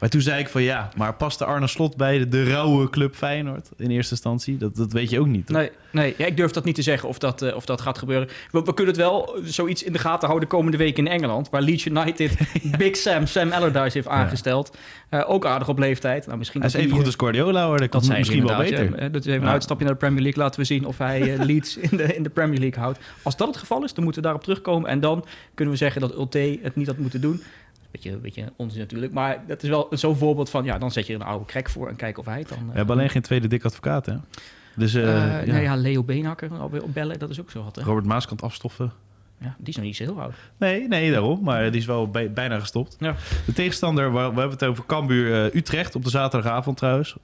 Maar 0.00 0.08
toen 0.08 0.20
zei 0.20 0.40
ik 0.40 0.48
van 0.48 0.62
ja, 0.62 0.88
maar 0.96 1.14
past 1.14 1.38
de 1.38 1.44
Arne 1.44 1.66
Slot 1.66 1.96
bij 1.96 2.18
de, 2.18 2.28
de 2.28 2.44
rauwe 2.44 2.90
club 2.90 3.14
Feyenoord 3.14 3.68
in 3.76 3.90
eerste 3.90 4.12
instantie? 4.12 4.56
Dat, 4.56 4.76
dat 4.76 4.92
weet 4.92 5.10
je 5.10 5.20
ook 5.20 5.26
niet. 5.26 5.46
Toch? 5.46 5.56
Nee, 5.56 5.70
nee 5.90 6.14
ja, 6.18 6.26
ik 6.26 6.36
durf 6.36 6.50
dat 6.50 6.64
niet 6.64 6.74
te 6.74 6.82
zeggen 6.82 7.08
of 7.08 7.18
dat, 7.18 7.42
uh, 7.42 7.56
of 7.56 7.64
dat 7.64 7.80
gaat 7.80 7.98
gebeuren. 7.98 8.28
We, 8.50 8.62
we, 8.62 8.74
kunnen 8.74 8.94
het 8.94 9.02
wel 9.02 9.38
zoiets 9.44 9.82
in 9.82 9.92
de 9.92 9.98
gaten 9.98 10.28
houden 10.28 10.48
komende 10.48 10.76
week 10.76 10.98
in 10.98 11.08
Engeland. 11.08 11.50
Waar 11.50 11.62
Leeds 11.62 11.84
United 11.84 12.36
Big 12.78 12.96
Sam, 12.96 13.26
Sam 13.26 13.52
Allardyce 13.52 13.96
heeft 13.96 14.08
aangesteld. 14.08 14.76
Ja. 15.10 15.18
Uh, 15.18 15.30
ook 15.30 15.46
aardig 15.46 15.68
op 15.68 15.78
leeftijd. 15.78 16.26
Nou, 16.26 16.38
misschien 16.38 16.60
hij 16.60 16.70
is 16.70 16.76
even 16.76 16.96
goed 16.96 17.06
als 17.06 17.14
Guardiola 17.16 17.66
hoor. 17.66 17.78
Dat, 17.78 17.92
dat 17.92 18.04
zijn 18.04 18.18
misschien 18.18 18.46
wel 18.46 18.56
beter. 18.56 19.12
Dat 19.12 19.26
is 19.26 19.32
even 19.32 19.46
een 19.46 19.52
uitstapje 19.52 19.84
naar 19.84 19.92
de 19.92 19.98
Premier 19.98 20.22
League. 20.22 20.42
Laten 20.42 20.60
we 20.60 20.66
zien 20.66 20.84
of 20.84 20.98
hij 20.98 21.20
uh, 21.20 21.42
Leeds 21.50 21.76
in 21.76 21.96
de, 21.96 22.16
in 22.16 22.22
de 22.22 22.30
Premier 22.30 22.60
League 22.60 22.82
houdt. 22.82 22.98
Als 23.22 23.36
dat 23.36 23.48
het 23.48 23.56
geval 23.56 23.84
is, 23.84 23.94
dan 23.94 24.04
moeten 24.04 24.22
we 24.22 24.28
daarop 24.28 24.44
terugkomen. 24.44 24.90
En 24.90 25.00
dan 25.00 25.24
kunnen 25.54 25.74
we 25.74 25.80
zeggen 25.80 26.00
dat 26.00 26.14
Ulte 26.14 26.58
het 26.62 26.76
niet 26.76 26.86
had 26.86 26.98
moeten 26.98 27.20
doen. 27.20 27.42
Beetje, 27.96 28.16
beetje 28.16 28.52
onzin 28.56 28.80
natuurlijk. 28.80 29.12
Maar 29.12 29.42
dat 29.46 29.62
is 29.62 29.68
wel 29.68 29.86
zo'n 29.90 30.16
voorbeeld 30.16 30.50
van... 30.50 30.64
ja, 30.64 30.78
dan 30.78 30.90
zet 30.90 31.06
je 31.06 31.14
een 31.14 31.22
oude 31.22 31.44
krek 31.44 31.68
voor 31.68 31.88
en 31.88 31.96
kijk 31.96 32.18
of 32.18 32.24
hij 32.24 32.38
het 32.38 32.48
dan... 32.48 32.58
We 32.70 32.76
hebben 32.76 32.96
alleen 32.96 33.10
geen 33.10 33.22
tweede 33.22 33.48
dik 33.48 33.64
advocaat, 33.64 34.06
hè? 34.06 34.14
Dus, 34.74 34.94
uh, 34.94 35.04
ja. 35.04 35.44
Nou 35.44 35.62
ja, 35.62 35.76
Leo 35.76 36.02
Beenhakker 36.02 36.50
alweer 36.52 36.82
opbellen, 36.82 37.18
dat 37.18 37.30
is 37.30 37.40
ook 37.40 37.50
zo 37.50 37.62
wat, 37.62 37.76
hè? 37.76 37.82
Robert 37.82 38.06
Maaskant 38.06 38.42
afstoffen. 38.42 38.92
Ja, 39.38 39.54
die 39.58 39.68
is 39.68 39.76
nog 39.76 39.84
niet 39.84 39.96
zo 39.96 40.04
heel 40.04 40.20
oud. 40.20 40.34
Nee, 40.56 40.88
nee, 40.88 41.10
daarom. 41.10 41.42
Maar 41.42 41.70
die 41.70 41.80
is 41.80 41.86
wel 41.86 42.10
bij, 42.10 42.32
bijna 42.32 42.58
gestopt. 42.58 42.96
Ja. 42.98 43.14
De 43.46 43.52
tegenstander, 43.52 44.12
we, 44.12 44.18
we 44.18 44.24
hebben 44.24 44.50
het 44.50 44.64
over 44.64 44.86
Cambuur 44.86 45.56
Utrecht... 45.56 45.94
op 45.94 46.04
de 46.04 46.10
zaterdagavond 46.10 46.76
trouwens. 46.76 47.16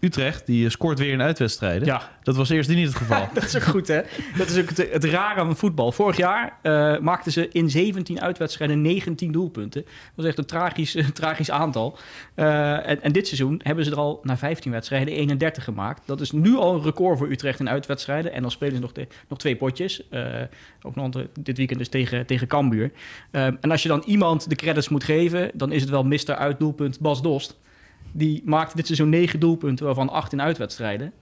Utrecht, 0.00 0.46
die 0.46 0.70
scoort 0.70 0.98
weer 0.98 1.12
in 1.12 1.22
uitwedstrijden. 1.22 1.86
Ja. 1.86 2.10
Dat 2.22 2.36
was 2.36 2.48
eerst 2.48 2.68
niet 2.68 2.86
het 2.86 2.96
geval. 2.96 3.28
dat 3.34 3.44
is 3.44 3.56
ook 3.56 3.62
goed, 3.62 3.88
hè? 3.88 4.00
Dat 4.36 4.48
is 4.48 4.58
ook 4.58 4.68
het, 4.68 4.92
het 4.92 5.04
rare 5.04 5.44
van 5.44 5.56
voetbal. 5.56 5.92
Vorig 5.92 6.16
jaar 6.16 6.58
uh, 6.62 6.98
maakten 6.98 7.32
ze 7.32 7.48
in 7.52 7.70
17 7.70 8.20
uitwedstrijden 8.20 8.82
19 8.82 9.32
doelpunten. 9.32 9.82
Dat 9.82 9.92
was 10.14 10.26
echt 10.26 10.38
een 10.38 10.46
tragisch, 10.46 10.96
tragisch 11.12 11.50
aantal. 11.50 11.98
Uh, 12.34 12.88
en, 12.88 13.02
en, 13.02 13.12
dit 13.12 13.26
seizoen 13.26 13.60
hebben 13.62 13.84
ze 13.84 13.90
er 13.90 13.96
al 13.96 14.20
na 14.22 14.36
15 14.36 14.72
wedstrijden 14.72 15.14
31 15.14 15.64
gemaakt. 15.64 16.02
Dat 16.06 16.20
is 16.20 16.32
nu 16.32 16.56
al 16.56 16.74
een 16.74 16.82
record 16.82 17.18
voor 17.18 17.30
Utrecht 17.30 17.60
in 17.60 17.68
uitwedstrijden. 17.68 18.32
En 18.32 18.42
dan 18.42 18.50
spelen 18.50 18.74
ze 18.74 18.80
nog, 18.80 18.92
nog 19.28 19.38
twee 19.38 19.56
potjes. 19.56 20.02
ook 20.82 20.94
nog 20.94 21.10
dit 21.40 21.56
weekend 21.56 21.78
dus 21.78 21.88
tegen, 21.88 22.26
tegen 22.26 22.46
Cambuur. 22.46 22.90
en 23.30 23.70
als 23.70 23.82
je 23.82 23.88
dan 23.88 24.02
iemand 24.06 24.48
de 24.48 24.56
credits 24.56 24.88
moet 24.88 25.04
geven... 25.04 25.50
dan 25.54 25.72
is 25.72 25.80
het 25.80 25.90
wel 25.90 26.04
Mr. 26.04 26.34
Uitdoelpunt 26.34 27.00
Bas 27.00 27.22
Dost. 27.22 27.56
Die 28.16 28.42
maakte 28.44 28.76
dit 28.76 28.86
seizoen 28.86 29.08
9 29.08 29.40
doelpunten, 29.40 29.86
waarvan 29.86 30.08
8 30.08 30.32
in 30.32 30.42
uitwedstrijden. 30.42 31.12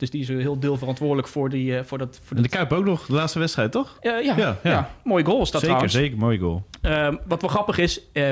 Dus 0.00 0.10
die 0.10 0.20
is 0.20 0.28
heel 0.28 0.58
deel 0.58 0.76
verantwoordelijk 0.76 1.28
voor, 1.28 1.48
die, 1.48 1.72
uh, 1.72 1.82
voor 1.82 1.98
dat... 1.98 2.20
Voor 2.22 2.36
en 2.36 2.42
de 2.42 2.48
Kuip 2.48 2.72
ook 2.72 2.84
nog, 2.84 3.06
de 3.06 3.12
laatste 3.12 3.38
wedstrijd, 3.38 3.72
toch? 3.72 3.98
Uh, 4.00 4.24
ja, 4.24 4.36
ja, 4.36 4.36
ja, 4.36 4.58
ja. 4.62 4.90
mooi 5.04 5.24
goal 5.24 5.42
is 5.42 5.50
dat 5.50 5.60
zeker, 5.60 5.66
trouwens. 5.66 5.92
Zeker, 5.92 6.18
mooi 6.18 6.38
goal. 6.38 6.62
Uh, 6.82 7.14
wat 7.26 7.40
wel 7.40 7.50
grappig 7.50 7.78
is, 7.78 8.00
uh, 8.12 8.30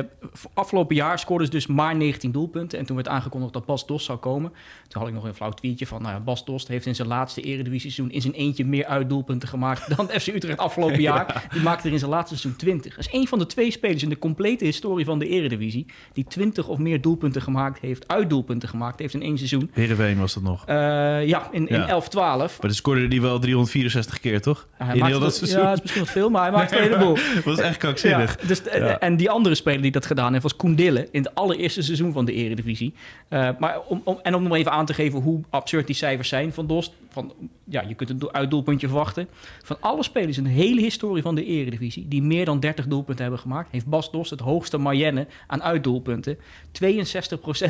afgelopen 0.55 0.97
jaar 0.97 1.19
scoorden 1.19 1.47
ze 1.47 1.53
dus 1.53 1.67
maar 1.67 1.97
19 1.97 2.33
doelpunten. 2.33 2.79
En 2.79 2.87
toen 2.87 2.97
werd 2.97 3.09
aangekondigd 3.09 3.53
dat 3.53 3.67
Bas 3.67 3.87
Dost 3.87 4.07
zou 4.07 4.19
komen. 4.19 4.53
Toen 4.89 5.01
had 5.01 5.11
ik 5.11 5.15
nog 5.15 5.25
een 5.25 5.35
flauw 5.35 5.51
tweetje 5.51 5.87
van... 5.87 6.03
Nou 6.03 6.15
ja, 6.15 6.21
Bas 6.21 6.45
Dost 6.45 6.69
heeft 6.69 6.87
in 6.87 6.95
zijn 6.95 7.09
laatste 7.09 7.41
eredivisie-seizoen... 7.41 8.15
in 8.15 8.21
zijn 8.21 8.35
eentje 8.35 8.65
meer 8.65 8.87
uitdoelpunten 8.87 9.49
gemaakt 9.49 9.89
dan 9.97 10.09
FC 10.09 10.27
Utrecht 10.27 10.59
afgelopen 10.59 11.01
jaar. 11.01 11.47
Die 11.53 11.63
maakte 11.63 11.87
er 11.87 11.93
in 11.93 11.99
zijn 11.99 12.11
laatste 12.11 12.37
seizoen 12.37 12.59
20. 12.59 12.95
Dat 12.95 13.07
is 13.07 13.21
een 13.21 13.29
van 13.29 13.39
de 13.39 13.47
twee 13.47 13.71
spelers 13.71 14.03
in 14.03 14.09
de 14.09 14.19
complete 14.19 14.65
historie 14.65 15.05
van 15.05 15.19
de 15.19 15.29
eredivisie... 15.29 15.87
die 16.13 16.25
20 16.25 16.69
of 16.69 16.79
meer 16.79 17.01
doelpunten 17.01 17.43
gemaakt 17.43 17.81
heeft, 17.81 18.09
uitdoelpunten 18.09 18.69
gemaakt 18.69 18.99
heeft 18.99 19.15
in 19.15 19.23
één 19.23 19.37
seizoen. 19.37 19.71
Heerenveen 19.73 20.19
was 20.19 20.35
dat 20.35 20.43
nog? 20.43 20.67
ja, 20.67 21.49
in, 21.67 21.69
in 21.69 21.81
11-12. 21.81 22.15
Maar 22.15 22.49
dan 22.61 22.71
scoorde 22.71 23.07
hij 23.09 23.21
wel 23.21 23.39
364 23.39 24.21
keer, 24.21 24.41
toch? 24.41 24.67
In 24.93 25.05
heel 25.05 25.21
dat 25.21 25.35
seizoen. 25.35 25.61
Ja, 25.61 25.65
dat 25.65 25.75
is 25.75 25.81
misschien 25.81 26.03
wat 26.03 26.13
veel, 26.13 26.31
maar 26.31 26.43
hij 26.43 26.51
maakte 26.51 26.77
een 26.77 26.83
heleboel. 26.83 27.15
dat 27.35 27.45
was 27.45 27.59
echt 27.59 27.77
krankzinnig. 27.77 28.37
Ja, 28.41 28.47
dus. 28.47 28.63
En 28.99 29.17
die 29.17 29.31
andere 29.31 29.55
speler 29.55 29.83
die 29.83 29.91
dat 29.91 30.07
gedaan 30.07 30.31
heeft 30.31 30.43
was 30.43 30.57
Koen 30.57 30.75
Dille 30.75 31.09
in 31.11 31.23
het 31.23 31.35
allereerste 31.35 31.83
seizoen 31.83 32.13
van 32.13 32.25
de 32.25 32.33
Eredivisie. 32.33 32.95
Uh, 33.31 33.49
maar 33.59 33.81
om, 33.81 34.01
om, 34.05 34.19
en 34.23 34.35
om 34.35 34.43
nog 34.43 34.57
even 34.57 34.73
aan 34.73 34.87
te 34.87 34.95
geven 34.95 35.21
hoe 35.21 35.41
absurd 35.51 35.87
die 35.87 35.97
cijfers 35.97 36.29
zijn 36.29 36.53
van 36.53 36.67
Dost. 36.67 36.93
Van, 37.09 37.33
ja, 37.65 37.85
je 37.89 37.95
kunt 37.95 38.11
een 38.11 38.33
uitdoelpuntje 38.33 38.87
verwachten. 38.87 39.29
Van 39.63 39.77
alle 39.81 40.03
spelers 40.03 40.39
in 40.39 40.45
de 40.45 40.51
hele 40.51 40.81
historie 40.81 41.23
van 41.23 41.35
de 41.35 41.45
Eredivisie 41.45 42.09
die 42.09 42.23
meer 42.23 42.45
dan 42.45 42.61
30 42.61 42.87
doelpunten 42.87 43.23
hebben 43.25 43.41
gemaakt, 43.41 43.73
heeft 43.73 43.87
Bas 43.87 44.11
Dost 44.11 44.31
het 44.31 44.41
hoogste 44.41 44.79
Mayenne 44.79 45.27
aan 45.47 45.63
uitdoelpunten. 45.63 46.37
62% 46.37 46.39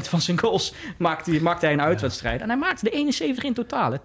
van 0.01 0.21
zijn 0.21 0.39
goals 0.39 0.75
maakte, 0.99 1.43
maakte 1.43 1.65
hij 1.65 1.75
in 1.75 1.81
uitwedstrijden. 1.81 2.41
En 2.41 2.49
hij 2.49 2.59
maakte 2.59 2.85
de 2.85 2.91
71 2.91 3.45
in 3.45 3.55
totaal. 3.55 3.93
62% 3.93 3.99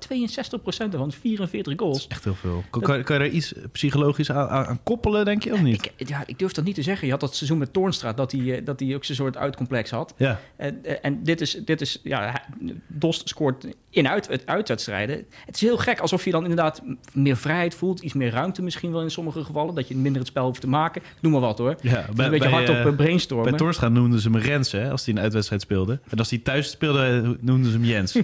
ervan, 0.92 1.12
44 1.12 1.74
goals. 1.78 1.94
Dat 1.94 2.02
is 2.02 2.08
echt 2.08 2.24
heel 2.24 2.36
veel. 2.36 2.64
Kan, 2.70 2.82
kan, 2.82 3.18
je 3.18 3.24
er 3.24 3.28
iets 3.28 3.54
psychologisch 3.72 4.32
aan, 4.32 4.48
aan, 4.48 4.80
koppelen, 4.84 5.26
denk 5.26 5.44
je, 5.44 5.54
of 5.54 5.62
niet? 5.62 5.92
Ik, 5.96 6.08
ja, 6.10 6.24
ik 6.26 6.40
durf 6.40 6.52
dat 6.52 6.64
niet 6.64 6.76
te 6.76 6.82
zeggen. 6.82 7.06
Je 7.06 7.12
had 7.12 7.22
dat 7.22 7.36
seizoen 7.36 7.58
met 7.58 7.74
Toornstra, 7.74 8.14
dat 8.14 8.32
hij, 8.32 8.64
dat 8.64 8.80
hij 8.80 8.96
ook 8.96 9.06
zo'n 9.06 9.16
soort 9.16 9.38
uitcomplex 9.38 9.90
had. 9.90 10.14
Ja. 10.18 10.40
En, 10.56 11.04
en 11.04 11.24
dit 11.24 11.42
is, 11.42 11.52
dit 11.66 11.82
is 11.82 12.00
ja, 12.04 12.46
Dost 12.88 13.30
scoort 13.30 13.66
in 13.94 14.08
uit, 14.08 14.46
uitwedstrijden. 14.46 15.26
Het 15.46 15.56
is 15.56 15.62
heel 15.62 15.78
gek, 15.78 16.00
alsof 16.00 16.26
je 16.26 16.32
dan 16.32 16.42
inderdaad 16.42 16.82
meer 17.12 17.38
vrijheid 17.38 17.76
voelt, 17.76 18.00
iets 18.00 18.14
meer 18.14 18.32
ruimte 18.32 18.62
misschien 18.62 18.92
wel 18.92 19.02
in 19.02 19.12
sommige 19.12 19.44
gevallen, 19.44 19.76
dat 19.76 19.88
je 19.88 19.96
minder 19.96 20.22
het 20.22 20.30
spel 20.30 20.46
hoeft 20.46 20.62
te 20.62 20.68
maken. 20.68 21.02
Noem 21.22 21.32
maar 21.32 21.42
wat 21.42 21.58
hoor. 21.58 21.76
Ja, 21.82 22.06
bij, 22.16 22.26
een 22.26 22.32
beetje 22.32 22.50
hard 22.50 22.70
op 22.70 22.76
uh, 22.76 22.96
brainstormen. 22.96 23.50
Bij 23.50 23.60
Toornstra 23.60 23.90
noemden 23.90 24.20
ze 24.20 24.30
hem 24.30 24.38
Rens, 24.38 24.72
hè, 24.72 24.92
als 24.92 25.06
hij 25.06 25.14
een 25.14 25.22
uitwedstrijd 25.22 25.62
speelde. 25.62 26.00
En 26.10 26.18
als 26.18 26.30
hij 26.30 26.40
thuis 26.40 26.70
speelde, 26.70 27.38
noemden 27.40 27.72
ze 27.72 27.78
hem 27.78 27.86
Jens. 27.86 28.14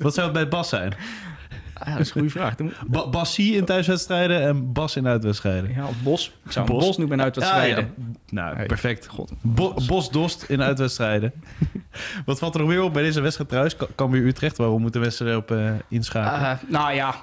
wat 0.00 0.14
zou 0.14 0.26
het 0.26 0.34
bij 0.34 0.48
Bas 0.48 0.68
zijn? 0.68 0.94
Ah, 1.78 1.92
dat 1.92 2.00
is 2.00 2.06
een 2.06 2.12
goede 2.12 2.30
vraag. 2.30 2.54
Ba 2.86 3.08
Bassie 3.08 3.56
in 3.56 3.64
thuiswedstrijden 3.64 4.42
en 4.42 4.72
Bas 4.72 4.96
in 4.96 5.06
uitwedstrijden. 5.06 5.72
Ja, 5.74 5.86
Bos. 6.02 6.32
Ik 6.44 6.52
zou 6.52 6.66
Bos, 6.66 6.86
Bos 6.86 6.96
nu 6.96 7.06
in 7.10 7.22
uitwedstrijden. 7.22 7.84
Ja, 7.84 7.92
ja. 7.96 8.12
Nou, 8.30 8.56
hey. 8.56 8.66
perfect. 8.66 9.06
God. 9.06 9.32
Bo 9.40 9.74
Bos 9.86 10.10
Dost 10.10 10.42
in 10.42 10.62
uitwedstrijden. 10.62 11.32
Wat 12.26 12.38
valt 12.38 12.54
er 12.54 12.60
nog 12.60 12.68
meer 12.68 12.82
op 12.82 12.92
bij 12.92 13.02
deze 13.02 13.20
wedstrijd 13.20 13.48
trouwens? 13.48 13.76
Cambuur 13.94 14.26
Utrecht, 14.26 14.56
waarom 14.56 14.80
moeten 14.80 15.00
we 15.00 15.16
erop 15.20 15.50
uh, 15.50 15.70
inschakelen? 15.88 16.40
Uh, 16.40 16.70
nou 16.70 16.94
ja, 16.94 17.14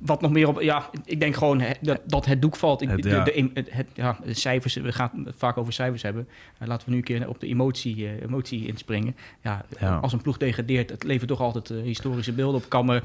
wat 0.00 0.20
nog 0.20 0.30
meer 0.30 0.48
op... 0.48 0.60
Ja, 0.60 0.90
ik 1.04 1.20
denk 1.20 1.36
gewoon 1.36 1.62
dat, 1.80 2.00
dat, 2.06 2.26
het 2.26 2.42
doek 2.42 2.56
valt. 2.56 2.82
Ik, 2.82 2.88
het, 2.88 3.04
ja. 3.04 3.24
De, 3.24 3.50
de, 3.52 3.64
het, 3.70 3.86
ja, 3.94 4.18
de 4.24 4.34
cijfers, 4.34 4.74
we 4.74 4.92
gaan 4.92 5.10
het 5.24 5.34
vaak 5.38 5.56
over 5.56 5.72
cijfers 5.72 6.02
hebben. 6.02 6.28
Uh, 6.62 6.68
laten 6.68 6.86
we 6.86 6.92
nu 6.92 6.98
een 6.98 7.04
keer 7.04 7.28
op 7.28 7.40
de 7.40 7.46
emotie, 7.46 7.96
uh, 7.96 8.22
emotie 8.22 8.66
inspringen. 8.66 9.16
Ja, 9.42 9.64
ja, 9.80 9.96
Als 9.96 10.12
een 10.12 10.22
ploeg 10.22 10.36
degradeert, 10.36 10.90
het 10.90 11.04
levert 11.04 11.28
toch 11.28 11.40
altijd 11.40 11.70
uh, 11.70 11.82
historische 11.82 12.32
beelden 12.32 12.60
op. 12.60 12.68
Kan 12.68 12.86
me 12.86 13.02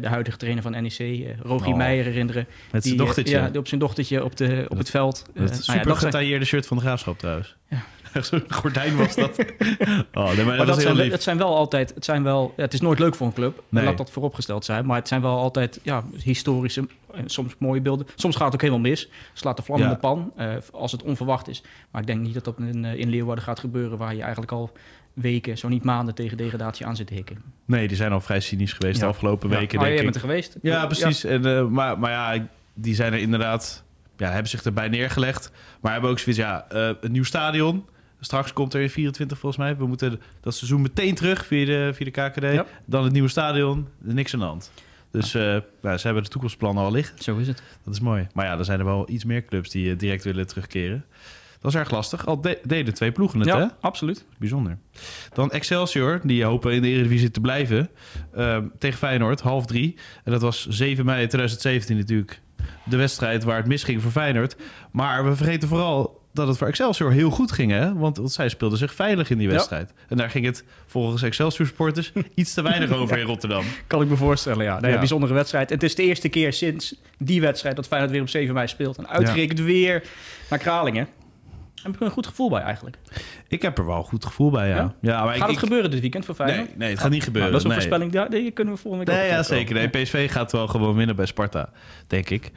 de 0.00 0.08
huidige 0.08 0.36
trainer 0.36 0.62
van 0.62 0.72
NEC, 0.72 1.26
Rogier 1.42 1.72
oh. 1.72 1.76
Meijer, 1.76 2.04
herinneren. 2.04 2.46
Met 2.70 2.84
zijn 2.84 2.96
dochtertje. 2.96 3.36
Ja, 3.36 3.50
op 3.58 3.68
zijn 3.68 3.80
dochtertje 3.80 4.24
op, 4.24 4.36
de, 4.36 4.62
op 4.62 4.68
dat, 4.68 4.78
het 4.78 4.90
veld. 4.90 5.24
Dat 5.34 5.54
super 5.54 5.74
nou 5.74 5.88
ja, 5.88 5.94
gedetailleerde 5.94 6.44
shirt 6.44 6.66
van 6.66 6.76
de 6.76 6.82
Graafschap 6.82 7.18
trouwens. 7.18 7.56
Ja. 7.68 7.82
Zo'n 8.20 8.44
gordijn 8.48 8.96
was 8.96 9.14
dat. 9.14 9.36
Oh, 10.14 10.26
nee, 10.26 10.36
maar, 10.36 10.44
Maar 10.44 10.56
dat, 10.56 10.66
dat 10.66 10.80
zijn, 10.80 10.96
lief. 10.96 11.12
het 11.12 11.22
zijn 11.22 11.38
wel 11.38 11.56
altijd, 11.56 11.94
het 11.94 12.04
zijn 12.04 12.22
wel, 12.22 12.52
het 12.56 12.72
is 12.72 12.80
nooit 12.80 12.98
leuk 12.98 13.14
voor 13.14 13.26
een 13.26 13.32
club, 13.32 13.62
Nee. 13.68 13.84
laat 13.84 13.98
dat 13.98 14.10
vooropgesteld 14.10 14.64
zijn. 14.64 14.86
Maar 14.86 14.96
het 14.96 15.08
zijn 15.08 15.20
wel 15.22 15.38
altijd 15.38 15.80
ja, 15.82 16.02
historische 16.22 16.86
en 17.14 17.28
soms 17.28 17.54
mooie 17.58 17.80
beelden. 17.80 18.06
Soms 18.14 18.36
gaat 18.36 18.44
het 18.44 18.54
ook 18.54 18.60
helemaal 18.60 18.82
mis. 18.90 19.08
Slaat 19.32 19.56
de 19.56 19.62
vlam 19.62 19.80
in 19.82 19.88
de 19.88 19.96
pan 19.96 20.32
eh, 20.36 20.48
als 20.72 20.92
het 20.92 21.02
onverwacht 21.02 21.48
is. 21.48 21.62
Maar 21.90 22.00
ik 22.00 22.06
denk 22.06 22.20
niet 22.20 22.34
dat 22.34 22.44
dat 22.44 22.58
in, 22.58 22.84
eh, 22.84 22.94
in 22.94 23.08
Leeuwarden 23.10 23.44
gaat 23.44 23.60
gebeuren, 23.60 23.98
waar 23.98 24.14
je 24.14 24.20
eigenlijk 24.22 24.52
al 24.52 24.72
weken, 25.12 25.58
zo 25.58 25.68
niet 25.68 25.84
maanden 25.84 26.14
tegen 26.14 26.36
degradatie 26.36 26.86
aan 26.86 26.96
zit 26.96 27.06
te 27.06 27.14
hikken. 27.14 27.42
Nee, 27.64 27.88
die 27.88 27.96
zijn 27.96 28.12
al 28.12 28.20
vrij 28.20 28.40
cynisch 28.40 28.72
geweest 28.72 28.96
Ja. 29.00 29.02
de 29.06 29.10
afgelopen 29.12 29.50
Ja. 29.50 29.58
weken, 29.58 29.78
Oh, 29.78 29.84
denk 29.84 29.94
jij 29.94 30.04
bent 30.04 30.14
er 30.14 30.20
geweest? 30.20 30.56
Ja, 30.62 30.86
precies. 30.86 31.24
En, 31.24 31.46
eh, 31.46 31.66
maar, 31.66 31.98
maar 31.98 32.10
ja, 32.10 32.46
die 32.74 32.94
zijn 32.94 33.12
er 33.12 33.18
inderdaad... 33.18 33.84
Ja, 34.16 34.30
hebben 34.30 34.48
zich 34.50 34.62
erbij 34.62 34.88
neergelegd. 34.88 35.50
Maar 35.80 35.92
hebben 35.92 36.10
ook 36.10 36.18
zoiets, 36.18 36.40
ja, 36.40 36.64
een 36.68 37.12
nieuw 37.12 37.24
stadion. 37.24 37.84
Straks 38.24 38.52
komt 38.52 38.74
er 38.74 38.80
in 38.80 38.90
24 38.90 39.38
volgens 39.38 39.62
mij. 39.62 39.76
We 39.76 39.86
moeten 39.86 40.20
dat 40.40 40.54
seizoen 40.54 40.82
meteen 40.82 41.14
terug 41.14 41.46
via 41.46 41.64
de, 41.66 41.90
via 41.94 42.04
de 42.04 42.10
KKD. 42.10 42.42
Ja. 42.54 42.66
Dan 42.84 43.04
het 43.04 43.12
nieuwe 43.12 43.28
stadion. 43.28 43.88
Niks 43.98 44.34
aan 44.34 44.40
de 44.40 44.46
hand. 44.46 44.72
Dus 45.10 45.34
eh, 45.34 45.42
nou, 45.82 45.96
ze 45.98 46.04
hebben 46.06 46.22
de 46.22 46.28
toekomstplannen 46.28 46.84
al 46.84 46.90
liggen. 46.92 47.22
Zo 47.22 47.36
is 47.36 47.46
het. 47.48 47.62
Dat 47.84 47.94
is 47.94 48.00
mooi. 48.00 48.26
Maar 48.34 48.46
ja, 48.46 48.58
er 48.58 48.64
zijn 48.64 48.78
er 48.78 48.84
wel 48.84 49.10
iets 49.10 49.24
meer 49.24 49.44
clubs 49.44 49.70
die 49.70 49.90
eh, 49.92 49.98
direct 49.98 50.24
willen 50.24 50.46
terugkeren. 50.46 51.04
Dat 51.60 51.72
is 51.72 51.78
erg 51.78 51.90
lastig. 51.90 52.26
Al 52.26 52.40
de- 52.40 52.60
deden 52.64 52.94
twee 52.94 53.12
ploegen 53.12 53.40
het, 53.40 53.48
hè? 53.48 53.56
Ja, 53.58 53.76
absoluut. 53.80 54.24
Bijzonder. 54.38 54.78
Dan 55.32 55.50
Excelsior, 55.50 56.20
die 56.22 56.44
hopen 56.44 56.72
in 56.72 56.82
de 56.82 56.88
Eredivisie 56.88 57.30
te 57.30 57.40
blijven. 57.40 57.88
Ehm, 58.34 58.66
tegen 58.78 58.98
Feyenoord, 58.98 59.40
half 59.40 59.66
drie. 59.66 59.96
En 60.24 60.32
dat 60.32 60.40
was 60.42 60.66
7 60.68 61.04
mei 61.04 61.26
2017 61.26 61.96
natuurlijk 61.96 62.40
de 62.84 62.96
wedstrijd 62.96 63.44
waar 63.44 63.56
het 63.56 63.66
misging 63.66 64.02
voor 64.02 64.10
Feyenoord. 64.10 64.56
Maar 64.92 65.24
we 65.24 65.36
vergeten 65.36 65.68
vooral 65.68 66.21
dat 66.32 66.48
het 66.48 66.58
voor 66.58 66.66
Excelsior 66.66 67.12
heel 67.12 67.30
goed 67.30 67.52
ging. 67.52 67.70
Hè? 67.70 67.94
Want, 67.94 68.16
want 68.16 68.32
zij 68.32 68.48
speelden 68.48 68.78
zich 68.78 68.94
veilig 68.94 69.30
in 69.30 69.38
die 69.38 69.46
Ja. 69.46 69.52
wedstrijd. 69.52 69.92
En 70.08 70.16
daar 70.16 70.30
ging 70.30 70.44
het 70.44 70.64
volgens 70.86 71.22
Excelsior-supporters 71.22 72.12
iets 72.34 72.54
te 72.54 72.62
weinig 72.62 72.90
over 73.00 73.18
in 73.18 73.26
Rotterdam. 73.26 73.64
Kan 73.86 74.02
ik 74.02 74.08
me 74.08 74.16
voorstellen, 74.16 74.64
ja. 74.64 74.72
Nee, 74.74 74.86
Ja. 74.86 74.92
Een 74.92 74.98
bijzondere 74.98 75.34
wedstrijd. 75.34 75.68
En 75.68 75.74
het 75.74 75.82
is 75.84 75.94
de 75.94 76.02
eerste 76.02 76.28
keer 76.28 76.52
sinds 76.52 76.94
die 77.18 77.40
wedstrijd 77.40 77.76
dat 77.76 77.86
Feyenoord 77.86 78.12
weer 78.12 78.22
op 78.22 78.28
7 78.28 78.54
mei 78.54 78.66
speelt. 78.66 78.98
En 78.98 79.08
uitgerekend 79.08 79.60
weer 79.60 80.02
naar 80.50 80.58
Kralingen. 80.58 81.08
Daar 81.74 81.90
heb 81.92 81.94
ik 81.94 82.00
er 82.00 82.06
een 82.06 82.22
goed 82.22 82.26
gevoel 82.26 82.50
bij 82.50 82.62
eigenlijk. 82.62 82.96
Ik 83.48 83.62
heb 83.62 83.78
er 83.78 83.86
wel 83.86 83.96
een 83.96 84.04
goed 84.04 84.24
gevoel 84.24 84.50
bij, 84.50 84.68
ja. 84.68 84.76
Ja? 84.76 84.94
ja? 85.00 85.24
maar 85.24 85.34
Gaat 85.34 85.42
ik, 85.48 85.54
het 85.54 85.64
gebeuren 85.64 85.90
dit 85.90 86.00
weekend 86.00 86.24
voor 86.24 86.34
Feyenoord? 86.34 86.68
Nee, 86.68 86.76
nee, 86.76 86.90
het 86.90 87.00
gaat 87.00 87.10
niet 87.10 87.22
gebeuren. 87.22 87.50
Nou, 87.52 87.62
dat 87.62 87.72
is 87.72 87.78
een 87.78 87.88
nee. 87.90 88.00
voorspelling, 88.02 88.32
ja, 88.32 88.38
die 88.42 88.50
kunnen 88.50 88.74
we 88.74 88.80
volgende 88.80 89.06
week 89.06 89.16
Nee, 89.16 89.28
ja, 89.28 89.42
zeker. 89.42 89.74
Nee, 89.74 89.88
PSV 89.88 90.32
gaat 90.32 90.52
wel 90.52 90.68
gewoon 90.68 90.96
winnen 90.96 91.16
bij 91.16 91.26
Sparta, 91.26 91.70
denk 92.06 92.30
ik. 92.30 92.50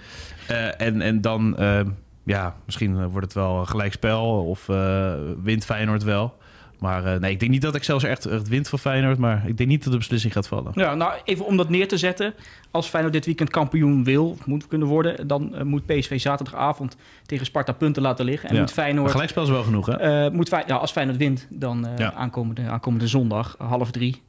Eh, 0.47 0.81
en, 0.81 1.01
en 1.01 1.21
dan, 1.21 1.57
eh, 1.57 1.79
ja, 2.25 2.55
misschien 2.65 2.97
eh, 2.99 3.05
wordt 3.05 3.25
het 3.25 3.33
wel 3.33 3.59
een 3.59 3.67
gelijkspel 3.67 4.45
of 4.45 4.69
eh 4.69 5.13
wint 5.43 5.65
Feyenoord 5.65 6.03
wel. 6.03 6.37
Maar 6.79 7.05
eh, 7.05 7.19
nee, 7.19 7.31
ik 7.31 7.39
denk 7.39 7.51
niet 7.51 7.61
dat 7.61 7.75
Excelsior 7.75 8.11
echt, 8.11 8.25
echt 8.25 8.47
wint 8.47 8.69
van 8.69 8.79
Feyenoord, 8.79 9.17
maar 9.17 9.43
ik 9.47 9.57
denk 9.57 9.69
niet 9.69 9.83
dat 9.83 9.91
de 9.91 9.97
beslissing 9.97 10.33
gaat 10.33 10.47
vallen. 10.47 10.71
Ja, 10.75 10.95
nou, 10.95 11.13
even 11.23 11.45
om 11.45 11.57
dat 11.57 11.69
neer 11.69 11.87
te 11.87 11.97
zetten. 11.97 12.33
Als 12.71 12.87
Feyenoord 12.87 13.13
dit 13.13 13.25
weekend 13.25 13.49
kampioen 13.49 14.03
wil, 14.03 14.37
moet 14.45 14.67
kunnen 14.67 14.87
worden... 14.87 15.27
dan 15.27 15.55
moet 15.67 15.85
PSV 15.85 16.19
zaterdagavond 16.19 16.97
tegen 17.25 17.45
Sparta 17.45 17.71
punten 17.71 18.01
laten 18.01 18.25
liggen. 18.25 18.49
En 18.49 18.55
Ja. 18.55 18.61
moet 18.61 18.71
Feyenoord... 18.71 19.11
gelijkspel 19.11 19.43
is 19.43 19.49
wel 19.49 19.63
genoeg, 19.63 19.85
hè? 19.85 20.31
moet 20.31 20.47
Fey- 20.47 20.63
ja, 20.67 20.75
als 20.75 20.91
Feyenoord 20.91 21.17
wint, 21.17 21.47
dan 21.49 21.87
Ja. 21.97 22.13
aankomende, 22.13 22.61
aankomende 22.67 23.07
zondag, 23.07 23.55
half 23.57 23.91
drie, 23.91 24.21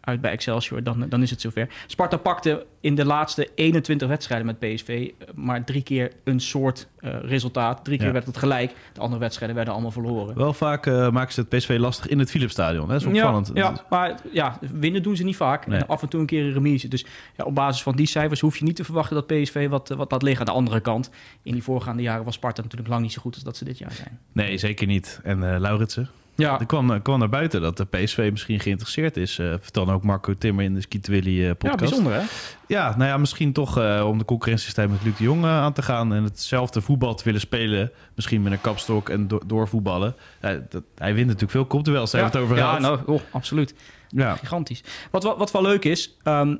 uit 0.00 0.20
bij 0.20 0.30
Excelsior, 0.30 0.82
dan, 0.82 1.06
dan 1.08 1.22
is 1.22 1.30
het 1.30 1.40
zover. 1.40 1.68
Sparta 1.86 2.16
pakte 2.16 2.66
in 2.84 2.94
de 2.94 3.04
laatste 3.04 3.48
21 3.54 4.08
wedstrijden 4.08 4.46
met 4.46 4.58
PSV 4.58 4.88
eh, 5.18 5.28
maar 5.34 5.64
drie 5.64 5.82
keer 5.82 6.12
een 6.24 6.40
soort 6.40 6.88
eh, 6.98 7.14
resultaat. 7.22 7.84
Drie 7.84 7.96
keer 7.98 8.06
Ja. 8.06 8.12
werd 8.12 8.26
het 8.26 8.36
gelijk. 8.36 8.72
De 8.92 9.00
andere 9.00 9.20
wedstrijden 9.20 9.56
werden 9.56 9.74
allemaal 9.74 9.92
verloren. 9.92 10.36
Wel 10.36 10.52
vaak 10.52 10.86
eh, 10.86 11.10
maken 11.10 11.32
ze 11.32 11.40
het 11.40 11.48
PSV 11.48 11.76
lastig 11.80 12.06
in 12.08 12.18
het 12.18 12.30
Philipsstadion. 12.30 12.86
hè? 12.86 12.92
Dat 12.92 13.00
is 13.00 13.06
opvallend. 13.06 13.50
Ja, 13.54 13.62
ja, 13.70 13.84
maar 13.90 14.14
ja, 14.32 14.58
winnen 14.72 15.02
doen 15.02 15.16
ze 15.16 15.24
niet 15.24 15.36
vaak. 15.36 15.66
Nee. 15.66 15.78
En 15.78 15.86
af 15.86 16.02
en 16.02 16.08
toe 16.08 16.20
een 16.20 16.26
keer 16.26 16.44
een 16.44 16.52
remise. 16.52 16.88
Dus 16.88 17.04
ja, 17.36 17.44
op 17.44 17.54
basis 17.54 17.82
van 17.82 17.96
die 17.96 18.06
cijfers 18.06 18.40
hoef 18.40 18.56
je 18.56 18.64
niet 18.64 18.76
te 18.76 18.84
verwachten 18.84 19.14
dat 19.14 19.26
PSV 19.26 19.68
wat, 19.68 19.88
wat 19.88 20.10
laat 20.10 20.22
liggen. 20.22 20.46
Aan 20.46 20.52
de 20.52 20.58
andere 20.60 20.80
kant, 20.80 21.10
in 21.42 21.52
die 21.52 21.62
voorgaande 21.62 22.02
jaren 22.02 22.24
was 22.24 22.34
Sparta 22.34 22.62
natuurlijk 22.62 22.90
lang 22.90 23.02
niet 23.02 23.12
zo 23.12 23.20
goed 23.20 23.34
als 23.34 23.42
dat 23.44 23.56
ze 23.56 23.64
dit 23.64 23.78
jaar 23.78 23.92
zijn. 23.92 24.18
Nee, 24.32 24.58
zeker 24.58 24.86
niet. 24.86 25.20
En 25.22 25.52
eh 25.54 25.60
Lauritsen, 25.60 26.08
Ja, 26.36 26.60
er 26.60 26.66
kwam, 26.66 26.90
er 26.90 27.00
kwam 27.00 27.18
naar 27.18 27.28
buiten 27.28 27.60
dat 27.60 27.76
de 27.76 27.84
PSV 27.84 28.28
misschien 28.30 28.60
geïnteresseerd 28.60 29.16
is. 29.16 29.38
eh 29.38 29.54
vertelde 29.60 29.92
ook 29.92 30.02
Marco 30.02 30.34
Timmer 30.38 30.64
in 30.64 30.74
de 30.74 30.80
Skitwilly 30.80 31.40
eh 31.40 31.46
ja 31.46 31.54
podcast. 31.54 31.78
bijzonder 31.78 32.12
hè? 32.12 32.20
Ja, 32.66 32.94
nou 32.96 33.08
ja, 33.10 33.16
misschien 33.16 33.52
toch 33.52 33.78
eh, 33.78 34.06
om 34.08 34.18
de 34.18 34.24
concurrentiestijd 34.24 34.90
met 34.90 35.02
Luc 35.04 35.16
de 35.16 35.24
Jong 35.24 35.44
eh, 35.44 35.50
aan 35.50 35.72
te 35.72 35.82
gaan... 35.82 36.14
en 36.14 36.22
hetzelfde 36.24 36.80
voetbal 36.80 37.14
te 37.14 37.24
willen 37.24 37.40
spelen. 37.40 37.90
Misschien 38.14 38.42
met 38.42 38.52
een 38.52 38.60
kapstok 38.60 39.08
en 39.08 39.28
do- 39.28 39.40
doorvoetballen. 39.46 40.14
Ja, 40.42 40.60
dat, 40.68 40.82
hij 40.96 41.12
wint 41.14 41.26
natuurlijk 41.26 41.52
veel 41.52 41.64
kopduels, 41.66 42.10
daar 42.10 42.20
ja, 42.20 42.26
hebben 42.26 42.40
het 42.42 42.50
over 42.50 42.64
ja, 42.64 42.74
gehad. 42.76 43.04
nou, 43.04 43.16
oh, 43.16 43.20
absoluut. 43.30 43.74
Ja, 44.08 44.34
Gigantisch. 44.36 44.82
Wat, 45.10 45.22
wat, 45.22 45.38
wat 45.38 45.50
wel 45.50 45.62
leuk 45.62 45.84
is, 45.84 46.16
ehm, 46.22 46.56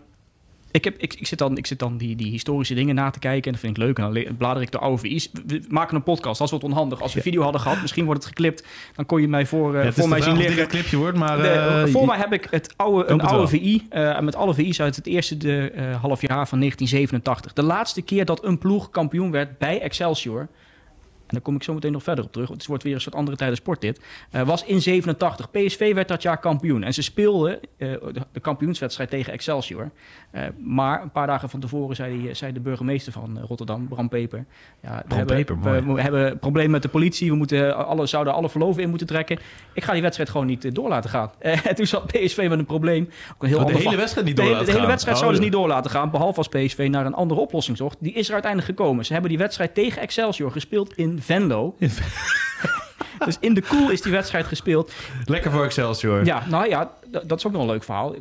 ik, 0.75 0.85
heb, 0.85 0.97
ik, 0.99 1.15
ik 1.15 1.27
zit 1.27 1.39
dan, 1.39 1.57
ik 1.57 1.67
zit 1.67 1.79
dan 1.79 1.97
die, 1.97 2.17
die 2.17 2.31
historische 2.31 2.75
dingen 2.75 2.95
na 2.95 3.11
te 3.11 3.19
kijken 3.19 3.45
en 3.45 3.53
dat 3.53 3.61
vind 3.61 3.77
ik 3.77 3.83
leuk. 3.83 3.99
En 3.99 4.13
dan 4.25 4.37
blader 4.37 4.63
ik 4.63 4.71
de 4.73 4.79
oude 4.79 4.99
VI's. 4.99 5.31
We- 5.47 5.63
maken 5.69 5.97
een 5.97 6.03
podcast, 6.03 6.39
dat 6.39 6.47
is 6.47 6.53
wat 6.53 6.65
onhandig. 6.65 7.01
Als 7.03 7.15
we 7.15 7.21
video 7.21 7.43
hadden 7.43 7.61
gehad, 7.61 7.81
misschien 7.81 8.05
wordt 8.05 8.21
het 8.21 8.29
geklipt. 8.29 8.67
Dan 8.95 9.07
kon 9.07 9.21
je 9.21 9.29
mij 9.29 9.47
voor, 9.47 9.75
eh, 9.75 9.81
Ja, 9.81 9.87
het 9.87 9.95
voor 9.95 10.09
mij 10.09 10.21
zien 10.21 10.37
liggen. 10.37 10.63
een 10.63 10.69
clipje 10.69 10.97
wordt, 10.97 11.19
maar... 11.19 11.37
De- 11.37 11.49
eh, 11.49 11.85
voor 11.87 12.07
mij 12.07 12.19
heb 12.19 12.33
ik 12.33 12.47
het 12.51 12.75
oude, 12.77 13.11
een 13.11 13.19
het 13.21 13.31
oude. 13.31 13.49
VI 13.49 13.87
eh, 13.91 14.21
met 14.21 14.37
alle 14.37 14.55
VI's 14.55 14.81
uit 14.81 14.97
het 14.97 15.07
eerste 15.07 15.37
de, 15.37 15.73
half 16.01 16.21
jaar 16.21 16.49
van 16.49 16.59
1987. 16.59 17.53
De 17.53 17.63
laatste 17.63 18.03
keer 18.03 18.25
dat 18.25 18.45
een 18.45 18.59
ploeg 18.59 18.91
kampioen 18.91 19.31
werd 19.31 19.59
bij 19.59 19.81
Excelsior. 19.81 20.49
En 21.27 21.31
daar 21.31 21.41
kom 21.41 21.55
ik 21.55 21.63
zo 21.63 21.75
meteen 21.75 21.93
nog 21.93 22.03
verder 22.03 22.25
op 22.25 22.33
terug. 22.33 22.49
Want 22.49 22.59
het 22.59 22.69
wordt 22.69 22.83
weer 22.83 22.95
een 22.95 23.01
soort 23.01 23.15
andere 23.15 23.37
tijden 23.37 23.57
sport 23.57 23.81
dit. 23.81 24.01
eh, 24.31 24.43
was 24.43 24.65
in 24.65 24.83
87. 24.83 25.51
PSV 25.51 25.95
werd 25.95 26.09
dat 26.09 26.23
jaar 26.23 26.39
kampioen. 26.39 26.83
En 26.83 26.95
ze 26.95 27.03
speelden 27.03 27.61
eh, 27.77 27.89
de, 28.13 28.23
de 28.33 28.41
kampioenswedstrijd 28.41 29.11
tegen 29.11 29.33
Excelsior. 29.33 29.91
Eh, 30.31 30.43
maar 30.59 31.03
een 31.03 31.11
paar 31.11 31.27
dagen 31.27 31.49
van 31.49 31.61
tevoren 31.61 31.97
zei, 31.97 32.23
die, 32.23 32.35
zei 32.35 32.53
de 32.53 32.61
burgemeester 32.61 33.13
van 33.13 33.39
Rotterdam, 33.41 33.89
Bram 33.89 34.09
Peper. 34.09 34.45
Ja, 34.83 35.03
we 35.09 35.15
hebben, 35.15 35.63
we, 35.63 35.93
we 35.93 36.01
hebben 36.01 36.31
een 36.31 36.39
probleem 36.39 36.71
met 36.71 36.83
de 36.83 36.89
politie. 36.89 37.31
We 37.31 37.37
moeten 37.37 37.87
alle, 37.87 38.07
zouden 38.07 38.33
alle 38.35 38.49
verloven 38.49 38.83
in 38.83 38.89
moeten 38.89 39.07
trekken. 39.07 39.39
Ik 39.73 39.85
ga 39.85 39.93
die 39.93 40.03
wedstrijd 40.03 40.31
gewoon 40.31 40.47
niet 40.47 40.75
door 40.75 40.89
laten 40.89 41.11
gaan. 41.11 41.31
En 41.65 41.75
toen 41.75 41.87
zat 41.87 42.07
PSV 42.07 42.47
met 42.49 42.59
een 42.59 42.65
probleem. 42.67 43.09
Ook 43.35 43.43
een 43.43 43.49
heel 43.49 43.59
Oh, 43.59 43.67
de 43.67 43.73
hele 43.77 43.97
wedstrijd 43.97 44.27
niet 44.27 44.37
door 44.37 44.49
laten 44.51 44.67
de 44.67 44.73
hele 44.73 44.87
wedstrijd 44.87 45.17
Oh, 45.17 45.23
zouden 45.23 45.43
ze 45.43 45.49
ja. 45.49 45.51
niet 45.57 45.61
door 45.61 45.75
laten 45.75 45.91
gaan. 45.91 46.11
Behalve 46.11 46.39
als 46.39 46.49
PSV 46.49 46.89
naar 46.91 47.07
een 47.07 47.15
andere 47.15 47.41
oplossing 47.41 47.77
zocht. 47.77 47.97
Die 48.01 48.13
is 48.13 48.27
er 48.27 48.33
uiteindelijk 48.33 48.79
gekomen. 48.79 49.05
Ze 49.05 49.13
hebben 49.13 49.31
die 49.31 49.39
wedstrijd 49.39 49.75
tegen 49.75 50.03
Excelsior 50.03 50.51
gespeeld 50.51 50.93
in 50.97 51.14
Venlo. 51.21 51.77
Dus 53.25 53.37
in 53.41 53.55
de 53.55 53.63
koel 53.63 53.91
is 53.91 54.03
die 54.03 54.13
wedstrijd 54.13 54.47
gespeeld. 54.47 54.93
Lekker 55.25 55.51
voor 55.51 55.65
Excelsior. 55.65 56.25
Ja, 56.25 56.43
nou 56.49 56.69
ja, 56.69 56.91
dat 57.27 57.39
is 57.39 57.47
ook 57.47 57.53
nog 57.53 57.63
een 57.63 57.69
leuk 57.69 57.85
verhaal. 57.85 58.15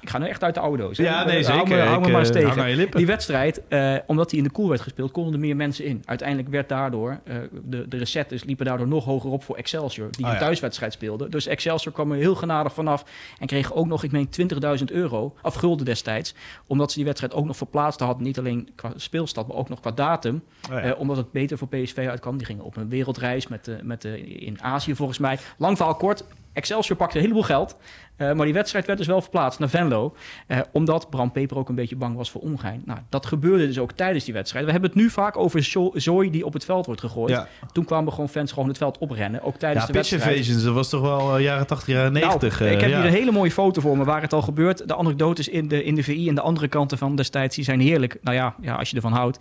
Ik 0.00 0.08
ga 0.08 0.18
nu 0.18 0.28
echt 0.28 0.42
uit 0.44 0.54
de 0.54 0.60
hè. 0.60 1.02
Ja, 1.02 1.24
nee, 1.24 1.44
Hou 1.44 1.58
zeker. 1.58 1.76
me, 1.76 1.82
hou 1.82 2.00
me 2.00 2.06
Ik, 2.06 2.12
maar 2.12 2.20
eens 2.20 2.28
eh, 2.28 2.34
tegen. 2.34 2.48
hang 2.48 2.60
aan 2.60 2.70
je 2.70 2.76
lippen. 2.76 2.96
Die 2.98 3.06
wedstrijd, 3.06 3.62
eh, 3.68 3.94
omdat 4.06 4.30
die 4.30 4.38
in 4.38 4.44
de 4.44 4.50
koel 4.50 4.68
werd 4.68 4.80
gespeeld, 4.80 5.10
konden 5.10 5.32
er 5.32 5.38
meer 5.38 5.56
mensen 5.56 5.84
in. 5.84 6.02
Uiteindelijk 6.04 6.48
werd 6.48 6.68
daardoor, 6.68 7.18
eh, 7.24 7.36
de, 7.64 7.88
de 7.88 7.96
recettes 7.96 8.44
liepen 8.44 8.66
daardoor 8.66 8.88
nog 8.88 9.04
hoger 9.04 9.30
op 9.30 9.44
voor 9.44 9.56
Excelsior, 9.56 10.08
die 10.10 10.24
Oh, 10.24 10.30
een 10.30 10.36
ja. 10.36 10.42
thuiswedstrijd 10.42 10.92
speelde. 10.92 11.28
Dus 11.28 11.46
Excelsior 11.46 11.92
kwam 11.94 12.12
er 12.12 12.18
heel 12.18 12.34
genadig 12.34 12.72
vanaf 12.72 13.04
en 13.38 13.46
kreeg 13.46 13.74
ook 13.74 13.86
nog, 13.86 14.02
ik 14.02 14.12
meen, 14.12 14.28
20.000 14.78 14.84
euro, 14.90 15.34
of 15.42 15.54
gulden 15.54 15.84
destijds, 15.84 16.34
omdat 16.66 16.90
ze 16.90 16.96
die 16.96 17.04
wedstrijd 17.04 17.34
ook 17.34 17.46
nog 17.46 17.56
verplaatst 17.56 18.00
hadden, 18.00 18.22
niet 18.24 18.38
alleen 18.38 18.68
qua 18.74 18.92
speelstad, 18.96 19.46
maar 19.46 19.56
ook 19.56 19.68
nog 19.68 19.80
qua 19.80 19.90
datum. 19.90 20.42
Oh, 20.70 20.76
ja. 20.76 20.80
Eh, 20.80 21.00
omdat 21.00 21.16
het 21.16 21.32
beter 21.32 21.58
voor 21.58 21.68
PSV 21.68 22.06
uitkwam. 22.10 22.36
Die 22.36 22.46
gingen 22.46 22.64
op 22.64 22.76
een 22.76 22.88
wereldreis 22.88 23.48
met, 23.48 23.64
de 23.64 23.78
met 23.82 24.02
de, 24.02 24.35
in 24.36 24.62
Azië 24.62 24.94
volgens 24.94 25.18
mij. 25.18 25.38
Lang 25.56 25.76
verhaal 25.76 25.96
kort. 25.96 26.24
Excelsior 26.52 26.96
pakte 26.96 27.16
een 27.16 27.22
heleboel 27.22 27.42
geld. 27.42 27.76
Eh, 28.16 28.32
maar 28.32 28.44
die 28.44 28.54
wedstrijd 28.54 28.86
werd 28.86 28.98
dus 28.98 29.06
wel 29.06 29.20
verplaatst 29.20 29.58
naar 29.58 29.68
Venlo. 29.68 30.14
eh, 30.46 30.58
omdat 30.72 31.10
Bram 31.10 31.32
Peper 31.32 31.56
ook 31.56 31.68
een 31.68 31.74
beetje 31.74 31.96
bang 31.96 32.16
was 32.16 32.30
voor 32.30 32.40
ongein. 32.40 32.82
Nou, 32.84 32.98
dat 33.08 33.26
gebeurde 33.26 33.66
dus 33.66 33.78
ook 33.78 33.92
tijdens 33.92 34.24
die 34.24 34.34
wedstrijd. 34.34 34.64
We 34.64 34.70
hebben 34.70 34.90
het 34.90 34.98
nu 34.98 35.10
vaak 35.10 35.36
over 35.36 35.62
zo- 35.64 35.90
zooi 35.94 36.30
die 36.30 36.44
op 36.46 36.52
het 36.52 36.64
veld 36.64 36.86
wordt 36.86 37.00
gegooid. 37.00 37.30
Ja. 37.30 37.48
Toen 37.72 37.84
kwamen 37.84 38.12
gewoon 38.12 38.28
fans 38.28 38.52
gewoon 38.52 38.68
het 38.68 38.78
veld 38.78 38.98
oprennen. 38.98 39.42
Ook 39.42 39.56
tijdens 39.56 39.86
Ja, 39.86 39.92
de 39.92 39.98
pitch 39.98 40.10
wedstrijd. 40.10 40.36
invasions, 40.36 40.64
dat 40.64 40.74
was 40.74 40.88
toch 40.88 41.00
wel 41.00 41.36
eh, 41.36 41.42
jaren 41.42 41.66
80, 41.66 41.88
jaren 41.94 42.12
90. 42.12 42.60
Nou, 42.60 42.72
ik 42.72 42.80
heb 42.80 42.90
ja. 42.90 42.96
hier 42.96 43.06
een 43.06 43.12
hele 43.12 43.32
mooie 43.32 43.50
foto 43.50 43.80
voor 43.80 43.98
me 43.98 44.04
waar 44.04 44.22
het 44.22 44.32
al 44.32 44.42
gebeurt. 44.42 44.88
De 44.88 44.96
anekdotes 44.96 45.48
in 45.48 45.68
de, 45.68 45.84
in 45.84 45.94
de 45.94 46.02
VI 46.02 46.28
en 46.28 46.34
de 46.34 46.40
andere 46.40 46.68
kanten 46.68 46.98
van 46.98 47.16
destijds 47.16 47.54
die 47.56 47.64
zijn 47.64 47.80
heerlijk. 47.80 48.16
Nou 48.22 48.36
ja, 48.36 48.54
ja 48.60 48.74
als 48.74 48.90
je 48.90 48.96
ervan 48.96 49.12
houdt. 49.12 49.38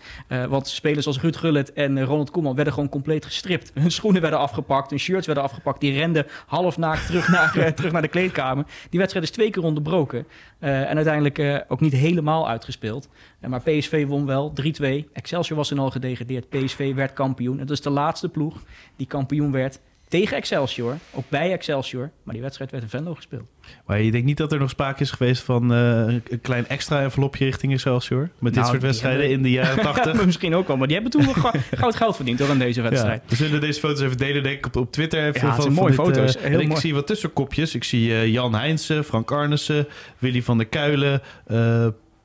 Want 0.50 0.68
spelers 0.68 1.08
als 1.08 1.20
Ruud 1.22 1.36
Gullit 1.36 1.74
en 1.74 2.04
Ronald 2.04 2.32
Koeman 2.32 2.56
werden 2.56 2.74
gewoon 2.74 2.90
compleet 2.90 3.26
gestript. 3.26 3.72
Hun 3.74 3.92
schoenen 3.92 4.22
werden 4.22 4.40
afgepakt, 4.40 4.90
hun 4.90 5.00
shirts 5.00 5.26
werden 5.26 5.44
afgepakt. 5.44 5.80
Die 5.80 5.94
renden 5.94 6.26
half 6.46 6.78
naakt 6.78 7.06
terug 7.06 7.28
naar, 7.28 7.52
terug 7.76 7.92
naar 7.92 8.02
de 8.02 8.08
kleedkamer. 8.08 8.65
Die 8.90 9.00
wedstrijd 9.00 9.26
is 9.26 9.32
twee 9.32 9.50
keer 9.50 9.64
onderbroken. 9.64 10.28
Eh, 10.60 10.90
en 10.90 10.96
uiteindelijk 10.96 11.38
eh, 11.40 11.58
ook 11.68 11.80
niet 11.80 11.94
helemaal 11.94 12.50
uitgespeeld. 12.50 13.10
Eh, 13.40 13.50
maar 13.50 13.62
PSV 13.62 14.06
won 14.08 14.26
wel 14.26 14.54
3-2. 14.54 15.10
Excelsior 15.14 15.58
was 15.58 15.68
toen 15.68 15.80
al 15.80 15.92
gedegradeerd. 15.92 16.50
PSV 16.50 16.94
werd 16.94 17.14
kampioen. 17.14 17.60
En 17.60 17.66
dat 17.66 17.78
is 17.78 17.82
de 17.82 17.90
laatste 17.90 18.30
ploeg 18.30 18.62
die 18.96 19.08
kampioen 19.08 19.52
werd 19.52 19.80
tegen 20.20 20.38
Excelsior, 20.38 20.98
ook 21.12 21.24
bij 21.30 21.52
Excelsior. 21.52 22.12
Maar 22.24 22.34
die 22.34 22.44
wedstrijd 22.44 22.72
werd 22.72 22.84
in 22.84 22.90
Venlo 22.90 23.16
gespeeld. 23.16 23.50
Maar 23.86 24.02
je 24.02 24.12
denkt 24.12 24.28
niet 24.28 24.38
dat 24.38 24.52
er 24.52 24.60
nog 24.60 24.70
sprake 24.70 25.02
is 25.02 25.12
geweest 25.12 25.44
van 25.44 25.72
uh, 25.74 25.78
een 26.08 26.42
klein 26.42 26.68
extra 26.68 27.02
envelopje 27.02 27.46
richting 27.46 27.74
Excelsior? 27.74 28.30
Met 28.40 28.54
nou, 28.54 28.54
dit 28.54 28.66
soort 28.66 28.82
wedstrijden 28.82 29.20
hebben... 29.20 29.38
in 29.38 29.44
de 29.44 29.52
jaren 29.52 29.84
80? 29.94 30.20
ja, 30.20 30.26
misschien 30.26 30.56
ook 30.56 30.68
wel, 30.68 30.78
maar 30.78 30.88
die 30.88 31.00
hebben 31.00 31.22
toen 31.22 31.34
goud 31.82 31.96
geld 31.96 32.16
verdiend 32.16 32.38
door 32.38 32.50
aan 32.50 32.58
deze 32.58 32.82
wedstrijd. 32.82 33.22
Ja, 33.24 33.30
we 33.30 33.36
zullen 33.36 33.62
deze 33.62 33.80
foto's 33.80 34.02
even 34.02 34.18
delen, 34.18 34.44
denk 34.44 34.58
ik, 34.58 34.66
op, 34.66 34.76
op 34.76 34.92
Twitter. 34.92 35.28
Even 35.28 35.48
ja, 35.48 35.56
van, 35.56 35.74
mooie 35.74 35.88
dit, 35.88 35.96
foto's. 35.96 36.38
Uh, 36.38 36.60
ik 36.60 36.78
zie 36.78 36.94
wat 36.94 37.08
tussenkopjes. 37.08 37.76
Ik 37.76 37.84
zie 37.84 38.10
uh, 38.10 38.28
Jan 38.28 38.56
Heinsen, 38.56 39.04
Frank 39.04 39.32
Arnissen, 39.32 39.88
Willy 40.18 40.42
van 40.42 40.58
der 40.58 40.68
Kuilen, 40.68 41.22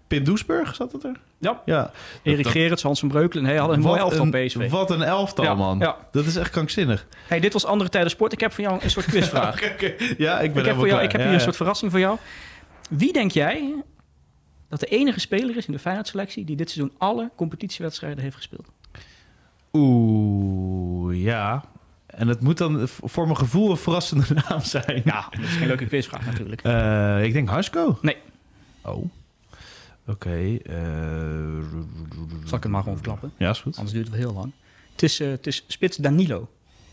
Pim 0.09 0.25
Doesburg, 0.25 0.75
zat 0.75 0.93
het 0.93 1.05
er? 1.05 1.17
Ja. 1.41 1.63
ja. 1.65 1.91
Erik 2.23 2.45
dat, 2.45 2.53
Gerrits, 2.53 2.83
Hans 2.83 3.01
van 3.01 3.09
Breukelen. 3.09 3.45
Hij 3.45 3.57
hadden 3.57 3.77
een 3.77 3.83
mooi 3.83 4.01
elftal 4.01 4.29
een, 4.33 4.47
PSV. 4.47 4.71
Wat 4.71 4.91
een 4.91 5.03
elftal, 5.03 5.57
man. 5.57 5.79
Ja. 5.79 5.97
Dat 6.13 6.27
is 6.27 6.37
echt 6.37 6.51
krankzinnig. 6.51 7.07
Hey, 7.27 7.41
dit 7.41 7.53
was 7.53 7.65
Andere 7.65 7.91
Tijden 7.91 8.11
Sport. 8.11 8.33
Ik 8.33 8.41
heb 8.41 8.53
voor 8.53 8.65
jou 8.65 8.79
een 8.83 8.91
soort 8.91 9.07
quizvraag. 9.07 9.61
Ja, 10.19 10.41
ik 10.41 10.53
ben 10.53 10.63
ik 10.63 10.69
heb, 10.69 10.77
voor 10.77 10.87
jou, 10.87 11.03
ik 11.03 11.13
heb 11.13 11.21
hier 11.21 11.33
een 11.33 11.41
soort 11.41 11.57
verrassing 11.57 11.91
voor 11.91 12.01
jou. 12.01 12.19
Wie 12.89 13.13
denk 13.13 13.31
jij 13.31 13.75
dat 14.69 14.81
de 14.81 14.87
enige 14.87 15.21
speler 15.21 15.57
is 15.57 15.67
in 15.67 15.73
de 15.73 15.79
Feyenoord-selectie... 15.79 16.45
die 16.45 16.57
dit 16.57 16.71
seizoen 16.71 16.95
alle 16.99 17.31
competitiewedstrijden 17.37 18.23
heeft 18.23 18.37
gespeeld? 18.37 18.71
Oeh, 19.73 21.23
ja. 21.23 21.65
En 22.07 22.29
het 22.29 22.41
moet 22.41 22.59
dan 22.59 22.89
voor 22.89 23.25
mijn 23.25 23.37
gevoel 23.37 23.71
een 23.71 23.77
verrassende 23.77 24.25
naam 24.49 24.61
zijn. 24.61 25.03
Ja, 25.05 25.27
dat 25.31 25.41
is 25.41 25.57
geen 25.57 25.67
leuke 25.67 25.87
quizvraag 25.87 26.27
natuurlijk. 26.27 26.67
Uh, 26.67 27.25
ik 27.25 27.33
denk 27.33 27.49
Hasko. 27.49 27.99
Nee. 28.03 28.17
Oh. 28.83 29.05
Oké. 30.07 30.11
Okay, 30.11 30.63
uh... 30.71 30.75
Zal 32.45 32.57
ik 32.57 32.63
het 32.63 32.73
maar 32.73 32.83
gewoon 32.83 32.97
verklappen? 32.97 33.33
Ja, 33.37 33.51
is 33.51 33.61
goed. 33.61 33.77
Anders 33.77 33.95
duurt 33.95 34.07
het 34.07 34.17
wel 34.17 34.27
heel 34.27 34.37
lang. 34.37 34.53
Het 34.93 35.03
is, 35.03 35.21
uh, 35.21 35.31
het 35.31 35.47
is 35.47 35.65
spits 35.67 35.97
Danilo. 35.97 36.49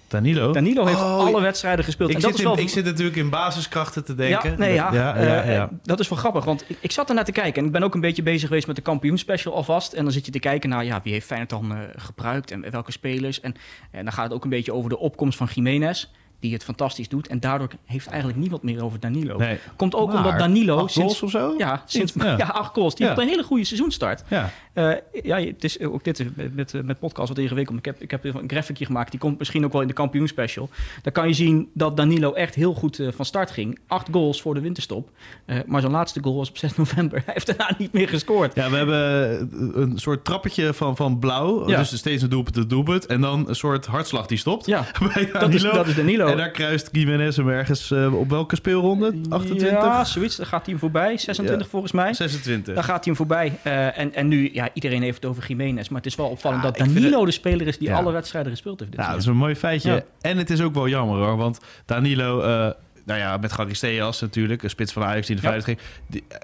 Danilo? 0.08 0.52
Danilo 0.52 0.86
heeft 0.86 1.00
oh, 1.00 1.18
alle 1.18 1.42
wedstrijden 1.42 1.86
gespeeld. 1.86 2.10
Ik, 2.10 2.16
en 2.16 2.22
dat 2.22 2.32
zit 2.32 2.40
is 2.40 2.46
wel... 2.46 2.58
ik 2.60 2.70
zit 2.70 2.86
natuurlijk 2.86 3.16
in 3.16 3.30
basiskrachten 3.30 4.06
te 4.06 4.16
denken. 4.16 4.52
Ja, 4.52 4.58
nee, 4.58 4.74
ja. 4.74 4.94
ja, 4.94 5.22
ja, 5.22 5.46
uh, 5.46 5.54
ja. 5.54 5.70
dat 5.84 6.00
is 6.00 6.10
wel 6.10 6.18
grappig, 6.18 6.44
want 6.44 6.64
ik, 6.68 6.78
ik 6.80 6.92
zat 6.92 7.10
er 7.10 7.16
naar 7.16 7.26
te 7.26 7.32
kijken... 7.32 7.62
en 7.62 7.66
ik 7.66 7.72
ben 7.72 7.84
ook 7.84 7.94
een 7.94 8.02
beetje 8.02 8.24
bezig 8.24 8.48
geweest 8.48 8.68
met 8.68 8.76
de 8.76 8.82
kampioenspecial 8.82 9.54
alvast. 9.54 9.94
En 9.94 10.04
dan 10.04 10.14
zit 10.14 10.26
je 10.26 10.32
te 10.32 10.40
kijken 10.40 10.70
naar 10.70 10.86
ja, 10.86 11.02
wie 11.04 11.14
heeft 11.14 11.26
Feyenoord 11.26 11.50
dan 11.50 11.72
uh, 11.72 11.80
gebruikt... 11.96 12.52
en 12.52 12.72
welke 12.72 12.92
spelers. 12.92 13.40
En, 13.40 13.56
en 13.92 14.04
dan 14.04 14.14
gaat 14.14 14.24
het 14.24 14.34
ook 14.34 14.44
een 14.44 14.50
beetje 14.50 14.74
over 14.74 14.90
de 14.90 14.98
opkomst 14.98 15.38
van 15.38 15.48
Jiménez 15.54 16.08
die 16.40 16.54
het 16.54 16.64
fantastisch 16.64 17.10
doet. 17.10 17.28
En 17.28 17.40
daardoor 17.40 17.70
heeft 17.86 18.08
eigenlijk 18.08 18.40
niemand 18.40 18.64
meer 18.64 18.84
over 18.84 19.00
Danilo. 19.00 19.38
Nee. 19.38 19.58
Komt 19.76 19.96
ook 19.96 20.14
omdat 20.14 20.40
Danilo... 20.40 20.78
Acht 20.78 20.92
sinds, 20.92 21.22
of 21.22 21.32
zo? 21.32 21.54
Ja, 21.58 21.84
sinds, 21.86 22.14
ja. 22.14 22.38
ja 22.44 22.46
acht 22.46 22.74
goals. 22.74 22.96
Die 22.96 23.06
ja. 23.06 23.12
had 23.12 23.22
een 23.22 23.28
hele 23.28 23.44
goede 23.44 23.64
seizoenstart. 23.64 24.24
Ja. 24.28 24.52
Uh, 24.74 24.94
ja, 25.24 25.40
het 25.40 25.64
is 25.64 25.80
ook 25.80 26.04
dit 26.04 26.26
met, 26.56 26.86
met 26.86 27.00
podcast 27.00 27.28
wat 27.28 27.38
ingewikkeld. 27.38 27.78
Ik 27.78 27.86
heb, 27.86 28.02
ik 28.02 28.12
heb 28.12 28.24
een 28.24 28.50
graphicje 28.50 28.86
gemaakt. 28.86 29.12
Die 29.12 29.20
komt 29.20 29.38
misschien 29.38 29.66
ook 29.66 29.72
wel 29.72 29.82
in 29.82 29.88
de 29.88 29.94
kampioenspecial. 29.94 30.70
Daar 31.02 31.14
kan 31.14 31.28
je 31.28 31.34
zien 31.34 31.70
dat 31.74 31.98
Danilo 31.98 32.34
echt 32.34 32.56
heel 32.56 32.74
goed 32.74 33.00
uh, 33.00 33.12
van 33.12 33.26
start 33.26 33.52
ging. 33.52 33.80
Acht 33.88 34.08
goals 34.12 34.42
voor 34.42 34.54
de 34.54 34.60
winterstop. 34.60 35.10
Uh, 35.46 35.60
maar 35.66 35.82
zijn 35.82 35.94
laatste 35.94 36.24
goal 36.24 36.36
was 36.36 36.50
op 36.50 36.58
6 36.68 36.76
november. 36.76 37.22
Hij 37.26 37.34
heeft 37.34 37.48
daarna 37.48 37.76
niet 37.78 37.94
meer 37.94 38.08
gescoord. 38.08 38.56
Ja, 38.56 38.70
we 38.70 38.76
hebben 38.76 39.82
een 39.82 39.98
soort 39.98 40.26
trappetje 40.26 40.74
van, 40.74 40.96
van 40.96 41.20
blauw. 41.20 41.70
Ja. 41.70 41.78
Dus 41.78 41.98
steeds 41.98 42.24
een 42.24 42.30
doelpunt, 42.30 42.58
een 42.58 42.68
doelpunt. 42.68 43.06
En 43.06 43.22
dan 43.22 43.50
een 43.50 43.56
soort 43.56 43.86
hartslag 43.86 44.26
die 44.26 44.38
stopt. 44.38 44.66
Ja, 44.66 44.86
dat 45.34 45.54
is, 45.54 45.62
dat 45.62 45.88
is 45.88 45.96
Danilo. 45.96 46.27
En 46.32 46.38
daar 46.38 46.52
kruist 46.52 46.90
Gimenez 46.92 47.38
hem 47.38 47.50
ergens 47.50 47.92
uh, 47.92 48.20
op 48.20 48.30
welke 48.30 48.56
speelronde? 48.56 49.16
28? 49.30 49.70
Ja, 49.70 50.04
zoiets. 50.04 50.36
Dan 50.36 50.46
gaat 50.46 50.62
hij 50.62 50.72
hem 50.72 50.80
voorbij. 50.80 51.18
26 51.18 51.66
ja. 51.66 51.72
volgens 51.72 51.92
mij. 51.92 52.14
26. 52.14 52.74
Dan 52.74 52.84
gaat 52.84 52.96
hij 52.96 53.04
hem 53.04 53.16
voorbij. 53.16 53.60
Uh, 53.64 53.98
en, 53.98 54.14
en 54.14 54.28
nu, 54.28 54.50
ja, 54.54 54.70
iedereen 54.74 55.02
heeft 55.02 55.16
het 55.16 55.26
over 55.26 55.44
Jiménez. 55.48 55.90
Maar 55.90 55.98
het 55.98 56.10
is 56.10 56.16
wel 56.16 56.28
opvallend 56.28 56.64
ja, 56.64 56.72
dat 56.72 56.78
Danilo 56.78 57.26
de 57.26 57.32
speler 57.32 57.68
is 57.68 57.78
die 57.78 57.94
alle 57.94 58.12
wedstrijden 58.12 58.52
gespeeld 58.52 58.80
heeft. 58.80 58.94
ja, 58.96 59.10
dat 59.12 59.20
is 59.20 59.26
een 59.26 59.36
mooi 59.36 59.56
feitje. 59.56 60.06
En 60.22 60.38
het 60.38 60.50
is 60.50 60.62
ook 60.62 60.74
wel 60.74 60.88
jammer 60.88 61.18
hoor. 61.18 61.38
Want 61.38 61.60
Danilo... 61.86 62.42
Uh, 62.42 62.70
nou 63.06 63.20
ja, 63.20 63.38
met 63.38 63.52
Garisteas 63.52 64.22
natuurlijk, 64.22 64.64
een 64.64 64.70
spits 64.70 64.94
van 64.94 65.04
Ajax 65.04 65.28
die 65.28 65.36
in 65.36 65.42
de 65.42 65.48
ja. 65.48 65.62
ging. 65.62 65.80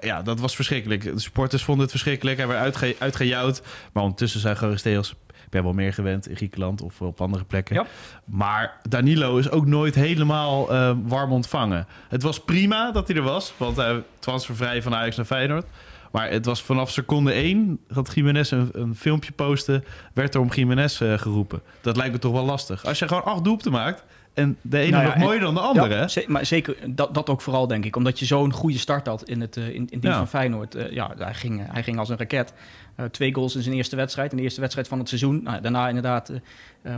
ja, 0.00 0.22
dat 0.22 0.40
was 0.40 0.54
verschrikkelijk. 0.54 1.02
De 1.02 1.20
supporters 1.20 1.62
vonden 1.62 1.82
het 1.82 1.90
verschrikkelijk. 1.90 2.36
Hij 2.36 2.46
werd 2.46 2.60
uitge, 2.60 2.96
uitgejouwd. 2.98 3.62
Maar 3.92 4.02
ondertussen 4.02 4.40
zijn 4.40 4.56
Garisteas 4.56 5.14
ben 5.54 5.62
wel 5.62 5.72
meer 5.72 5.92
gewend 5.92 6.28
in 6.28 6.36
Griekenland 6.36 6.82
of 6.82 7.00
op 7.00 7.20
andere 7.20 7.44
plekken. 7.44 7.74
Ja. 7.74 7.86
Maar 8.24 8.80
Danilo 8.88 9.36
is 9.36 9.50
ook 9.50 9.66
nooit 9.66 9.94
helemaal 9.94 10.72
uh, 10.72 10.96
warm 11.04 11.32
ontvangen. 11.32 11.86
Het 12.08 12.22
was 12.22 12.40
prima 12.40 12.90
dat 12.92 13.08
hij 13.08 13.16
er 13.16 13.22
was, 13.22 13.54
want 13.56 13.76
hij 13.76 14.02
transfervrij 14.18 14.82
van 14.82 14.94
Ajax 14.94 15.16
naar 15.16 15.26
Feyenoord. 15.26 15.66
Maar 16.12 16.30
het 16.30 16.44
was 16.44 16.62
vanaf 16.62 16.90
seconde 16.90 17.32
1 17.32 17.78
dat 17.88 18.14
Jiménez 18.14 18.50
een, 18.50 18.68
een 18.72 18.94
filmpje 18.94 19.32
postte, 19.32 19.82
werd 20.12 20.34
er 20.34 20.40
om 20.40 20.52
Jiménez 20.52 21.00
uh, 21.00 21.18
geroepen. 21.18 21.62
Dat 21.80 21.96
lijkt 21.96 22.12
me 22.12 22.18
toch 22.18 22.32
wel 22.32 22.44
lastig. 22.44 22.84
Als 22.84 22.98
je 22.98 23.08
gewoon 23.08 23.24
acht 23.24 23.44
doelpunten 23.44 23.72
maakt 23.72 24.04
en 24.34 24.56
de 24.60 24.78
ene 24.78 24.90
nou 24.90 25.02
ja, 25.02 25.08
nog 25.08 25.18
mooier 25.18 25.40
dan 25.40 25.54
de 25.54 25.60
andere. 25.60 26.08
Ja, 26.08 26.22
maar 26.26 26.46
zeker 26.46 26.76
dat, 26.86 27.14
dat 27.14 27.28
ook 27.28 27.40
vooral, 27.40 27.66
denk 27.66 27.84
ik. 27.84 27.96
Omdat 27.96 28.18
je 28.18 28.24
zo'n 28.24 28.52
goede 28.52 28.78
start 28.78 29.06
had 29.06 29.28
in 29.28 29.40
het 29.40 29.56
uh, 29.56 29.68
in, 29.68 29.86
in 29.90 29.98
ja. 30.00 30.16
van 30.16 30.28
Feyenoord. 30.28 30.76
Uh, 30.76 30.90
ja, 30.90 31.14
hij 31.18 31.34
ging, 31.34 31.62
hij 31.72 31.82
ging 31.82 31.98
als 31.98 32.08
een 32.08 32.16
raket. 32.16 32.52
Uh, 32.96 33.06
twee 33.06 33.34
goals 33.34 33.56
in 33.56 33.62
zijn 33.62 33.74
eerste 33.74 33.96
wedstrijd. 33.96 34.30
In 34.30 34.36
de 34.36 34.42
eerste 34.42 34.60
wedstrijd 34.60 34.88
van 34.88 34.98
het 34.98 35.08
seizoen. 35.08 35.42
Nou, 35.42 35.60
daarna 35.60 35.88
inderdaad 35.88 36.32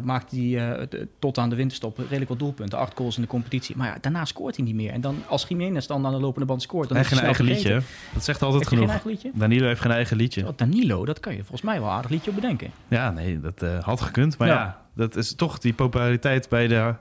maakte 0.02 0.36
hij 0.36 0.88
tot 1.18 1.38
aan 1.38 1.50
de 1.50 1.56
winterstop 1.56 1.98
redelijk 1.98 2.28
wat 2.28 2.38
doelpunten. 2.38 2.78
Acht 2.78 2.96
goals 2.96 3.16
in 3.16 3.22
de 3.22 3.28
competitie. 3.28 3.76
Maar 3.76 3.86
ja, 3.86 3.96
daarna 4.00 4.24
scoort 4.24 4.56
hij 4.56 4.64
niet 4.64 4.74
meer. 4.74 4.92
En 4.92 5.00
dan 5.00 5.22
als 5.28 5.44
Jiménez 5.48 5.86
dan 5.86 6.06
aan 6.06 6.12
de 6.12 6.20
lopende 6.20 6.46
band 6.46 6.62
scoort... 6.62 6.88
Dan 6.88 6.96
hij 6.96 7.06
heeft 7.06 7.18
geen 7.18 7.26
eigen 7.26 7.44
liedje. 7.44 7.80
Dat 8.12 8.24
zegt 8.24 8.42
altijd 8.42 8.58
heeft 8.58 8.68
genoeg. 8.68 8.84
Geen 8.84 8.92
eigen 8.92 9.10
liedje? 9.10 9.30
Danilo 9.34 9.66
heeft 9.66 9.80
geen 9.80 9.90
eigen 9.90 10.16
liedje. 10.16 10.46
Oh, 10.46 10.52
Danilo, 10.56 11.04
dat 11.04 11.20
kan 11.20 11.32
je 11.32 11.38
volgens 11.38 11.62
mij 11.62 11.80
wel 11.80 11.90
aardig 11.90 12.10
liedje 12.10 12.30
op 12.30 12.36
bedenken. 12.36 12.70
Ja, 12.88 13.10
nee, 13.10 13.40
dat 13.40 13.84
had 13.84 14.00
gekund. 14.00 14.38
Maar 14.38 14.48
ja, 14.48 14.82
dat 14.94 15.16
is 15.16 15.34
toch 15.34 15.58
die 15.58 15.72
populariteit 15.72 16.48
bij 16.48 16.66
de 16.66 16.94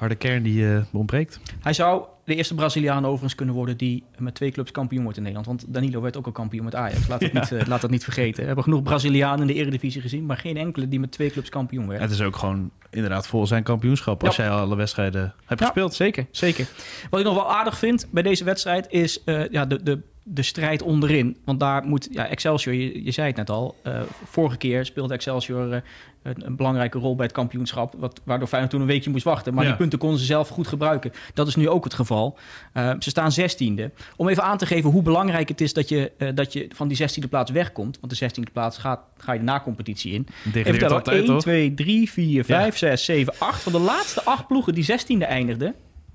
harde 0.00 0.14
kern 0.14 0.42
die 0.42 0.62
uh, 0.62 0.80
ontbreekt. 0.92 1.40
Hij 1.60 1.72
zou 1.72 2.04
de 2.24 2.34
eerste 2.34 2.54
Braziliaan 2.54 3.04
overigens 3.04 3.34
kunnen 3.34 3.54
worden 3.54 3.76
die 3.76 4.04
met 4.18 4.34
twee 4.34 4.50
clubs 4.50 4.70
kampioen 4.70 5.02
wordt 5.02 5.16
in 5.16 5.22
Nederland. 5.22 5.48
Want 5.48 5.74
Danilo 5.74 6.00
werd 6.00 6.16
ook 6.16 6.26
al 6.26 6.32
kampioen 6.32 6.64
met 6.64 6.74
Ajax. 6.74 7.08
Laat 7.08 7.20
dat, 7.20 7.32
niet, 7.32 7.50
uh, 7.50 7.60
laat 7.66 7.80
dat 7.80 7.90
niet 7.90 8.04
vergeten. 8.04 8.40
We 8.40 8.46
hebben 8.46 8.64
genoeg 8.64 8.82
Brazilianen 8.82 9.40
in 9.40 9.46
de 9.46 9.54
Eredivisie 9.54 10.00
gezien, 10.00 10.26
maar 10.26 10.36
geen 10.36 10.56
enkele 10.56 10.88
die 10.88 11.00
met 11.00 11.12
twee 11.12 11.30
clubs 11.30 11.48
kampioen 11.48 11.88
werd. 11.88 12.00
Het 12.00 12.10
is 12.10 12.20
ook 12.20 12.36
gewoon 12.36 12.70
inderdaad 12.90 13.26
vol 13.26 13.46
zijn 13.46 13.62
kampioenschap 13.62 14.24
als 14.24 14.36
jij 14.36 14.50
alle 14.50 14.76
wedstrijden 14.76 15.34
hebt 15.44 15.60
ja, 15.60 15.66
gespeeld. 15.66 15.94
Zeker, 15.94 16.26
zeker. 16.30 16.68
Wat 17.10 17.20
ik 17.20 17.26
nog 17.26 17.34
wel 17.34 17.52
aardig 17.52 17.78
vind 17.78 18.06
bij 18.10 18.22
deze 18.22 18.44
wedstrijd 18.44 18.86
is 18.90 19.22
uh, 19.24 19.48
ja, 19.48 19.66
de, 19.66 19.82
de 19.82 20.00
de 20.22 20.42
strijd 20.42 20.82
onderin. 20.82 21.36
Want 21.44 21.60
daar 21.60 21.86
moet 21.86 22.08
ja, 22.10 22.26
Excelsior, 22.26 22.74
je, 22.74 23.04
je 23.04 23.10
zei 23.10 23.26
het 23.26 23.36
net 23.36 23.50
al, 23.50 23.76
uh, 23.86 24.00
vorige 24.24 24.56
keer 24.56 24.84
speelde 24.84 25.14
Excelsior 25.14 25.68
uh, 25.68 25.76
een, 26.22 26.46
een, 26.46 26.56
belangrijke 26.56 26.98
rol 26.98 27.14
bij 27.16 27.26
het 27.26 27.34
kampioenschap, 27.34 27.94
wat, 27.98 28.20
waardoor 28.24 28.48
Feyenoord 28.48 28.72
toen 28.72 28.80
een 28.80 28.86
weekje 28.86 29.10
moest 29.10 29.24
wachten. 29.24 29.54
Maar 29.54 29.64
ja. 29.64 29.68
die 29.68 29.78
punten 29.78 29.98
konden 29.98 30.18
ze 30.18 30.24
zelf 30.24 30.48
goed 30.48 30.68
gebruiken. 30.68 31.12
Dat 31.34 31.46
is 31.46 31.56
nu 31.56 31.68
ook 31.68 31.84
het 31.84 31.94
geval. 31.94 32.38
Uh, 32.74 32.92
ze 32.98 33.10
staan 33.10 33.32
zestiende. 33.32 33.90
Om 34.16 34.28
even 34.28 34.42
aan 34.42 34.58
te 34.58 34.66
geven 34.66 34.90
hoe 34.90 35.02
belangrijk 35.02 35.48
het 35.48 35.60
is 35.60 35.72
dat 35.72 35.88
je, 35.88 36.12
dat 36.34 36.52
je 36.52 36.68
van 36.74 36.88
die 36.88 36.96
zestiende 36.96 37.28
plaats 37.28 37.50
wegkomt. 37.50 37.98
Want 38.00 38.12
de 38.12 38.18
zestiende 38.18 38.50
plaats 38.50 38.78
gaat, 38.78 39.00
ga 39.16 39.32
je 39.32 39.38
de 39.38 39.44
na-competitie 39.44 40.12
in. 40.12 40.26
Even 40.54 40.78
tellen, 40.78 41.04
1, 41.04 41.38
2, 41.38 41.74
3, 41.74 42.10
4, 42.10 42.44
5, 42.44 42.76
6, 42.76 43.04
7, 43.04 43.34
8. 43.38 43.62
Van 43.62 43.72
de 43.72 43.78
laatste 43.78 44.24
acht 44.24 44.46
ploegen 44.46 44.74
die 44.74 44.84
zestiende 44.84 45.24
eindigden, 45.24 45.74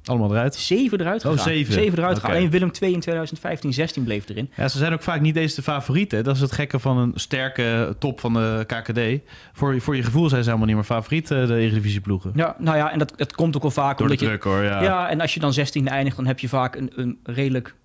allemaal 0.10 0.32
eruit? 0.32 0.56
Zeven 0.56 1.00
eruit 1.00 1.26
oh, 1.26 1.32
gegaan. 1.32 1.48
Oh, 1.48 1.54
zeven. 1.54 1.74
zeven 1.74 1.98
eruit 1.98 2.18
okay. 2.18 2.32
Alleen 2.32 2.50
Willem 2.50 2.72
II 2.82 2.94
in 2.94 3.00
2015, 3.00 3.74
16 3.74 4.04
bleef 4.04 4.30
erin. 4.30 4.52
Ja, 4.56 4.68
ze 4.68 4.78
zijn 4.78 4.94
ook 4.94 5.02
vaak 5.02 5.22
niet 5.22 5.36
eens 5.36 5.54
de 5.54 5.62
favorieten. 5.62 6.24
Dat 6.24 6.36
is 6.36 6.42
het 6.42 6.52
gekke 6.52 6.80
van 6.80 6.98
een 6.98 7.12
sterke 7.16 7.96
top 8.00 8.20
van 8.20 8.34
de 8.34 8.64
KKD. 8.68 9.30
Voor, 9.54 9.82
voor 9.82 9.96
je 9.96 10.04
gevoel 10.04 10.30
zijn 10.30 10.44
ze 10.44 10.48
helemaal 10.48 10.68
niet 10.68 10.76
meer 10.76 10.86
favoriet, 10.86 11.28
de 11.28 11.56
Eredivisie 11.56 12.02
ploegen. 12.02 12.32
Ja, 12.36 12.56
nou 12.60 12.78
ja, 12.78 12.92
en 12.92 13.00
dat, 13.00 13.14
dat 13.16 13.36
komt 13.36 13.56
ook 13.56 13.62
wel 13.62 13.72
vaak. 13.72 13.98
Door 13.98 14.08
de 14.08 14.16
druk 14.16 14.44
je, 14.44 14.50
hoor, 14.50 14.64
ja. 14.64 14.84
Ja, 14.84 15.10
en 15.10 15.22
als 15.22 15.34
je 15.34 15.40
dan 15.40 15.54
16 15.54 15.88
eindigt, 15.88 16.16
dan 16.16 16.26
heb 16.26 16.40
je 16.40 16.50
vaak 16.50 16.76
een, 16.76 16.92
een 16.96 17.20
redelijk... 17.24 17.76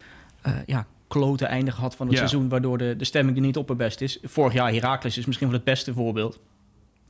Uh, 0.46 0.52
ja, 0.66 0.87
klote 1.09 1.44
einde 1.44 1.70
gehad 1.70 1.96
van 1.96 2.06
het 2.06 2.14
ja. 2.14 2.20
seizoen... 2.26 2.48
waardoor 2.48 2.78
de, 2.78 2.94
de 2.96 3.04
stemming 3.04 3.37
er 3.37 3.42
niet 3.42 3.56
op 3.56 3.68
het 3.68 3.78
best 3.78 4.00
is. 4.00 4.18
Vorig 4.22 4.52
jaar 4.52 4.72
Heracles 4.72 5.18
is 5.18 5.26
misschien 5.26 5.46
wel 5.48 5.56
het 5.56 5.64
beste 5.64 5.92
voorbeeld. 5.92 6.40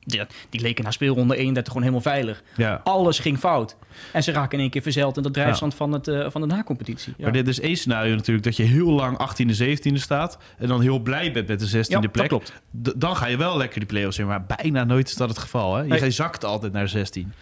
Die, 0.04 0.20
die 0.50 0.60
leken 0.60 0.84
na 0.84 0.90
speelronde 0.90 1.36
31 1.36 1.72
gewoon 1.72 1.88
helemaal 1.88 2.12
veilig. 2.12 2.42
Ja. 2.56 2.80
Alles 2.84 3.18
ging 3.18 3.38
fout. 3.38 3.76
En 4.12 4.22
ze 4.22 4.32
raken 4.32 4.52
in 4.52 4.60
één 4.60 4.70
keer 4.70 4.82
verzeild 4.82 5.16
in 5.16 5.22
de 5.22 5.30
drijfstand 5.30 5.72
ja. 5.72 5.78
van, 5.78 5.92
het, 5.92 6.08
uh, 6.08 6.30
van 6.30 6.40
de 6.40 6.46
na-competitie. 6.46 7.14
Ja. 7.16 7.22
Maar 7.22 7.32
dit 7.32 7.48
is 7.48 7.60
één 7.60 7.76
scenario 7.76 8.14
natuurlijk 8.14 8.44
dat 8.44 8.56
je 8.56 8.62
heel 8.62 8.90
lang 8.90 9.18
18e, 9.18 9.62
17e 9.62 9.94
staat. 9.94 10.38
En 10.58 10.68
dan 10.68 10.80
heel 10.80 10.98
blij 10.98 11.32
bent 11.32 11.48
met 11.48 11.60
de 11.60 11.84
16e 11.86 12.10
plek. 12.10 12.28
klopt. 12.28 12.52
D 12.82 12.92
dan 12.96 13.16
ga 13.16 13.26
je 13.26 13.36
wel 13.36 13.56
lekker 13.56 13.78
die 13.78 13.88
play-offs 13.88 14.18
in. 14.18 14.26
Maar 14.26 14.44
bijna 14.46 14.84
nooit 14.84 15.08
is 15.08 15.14
dat 15.14 15.28
het 15.28 15.38
geval. 15.38 15.74
Hè? 15.74 15.82
Je 15.82 16.00
nee. 16.00 16.10
zakt 16.10 16.44
altijd 16.44 16.72
naar 16.72 16.88
16. 16.88 17.32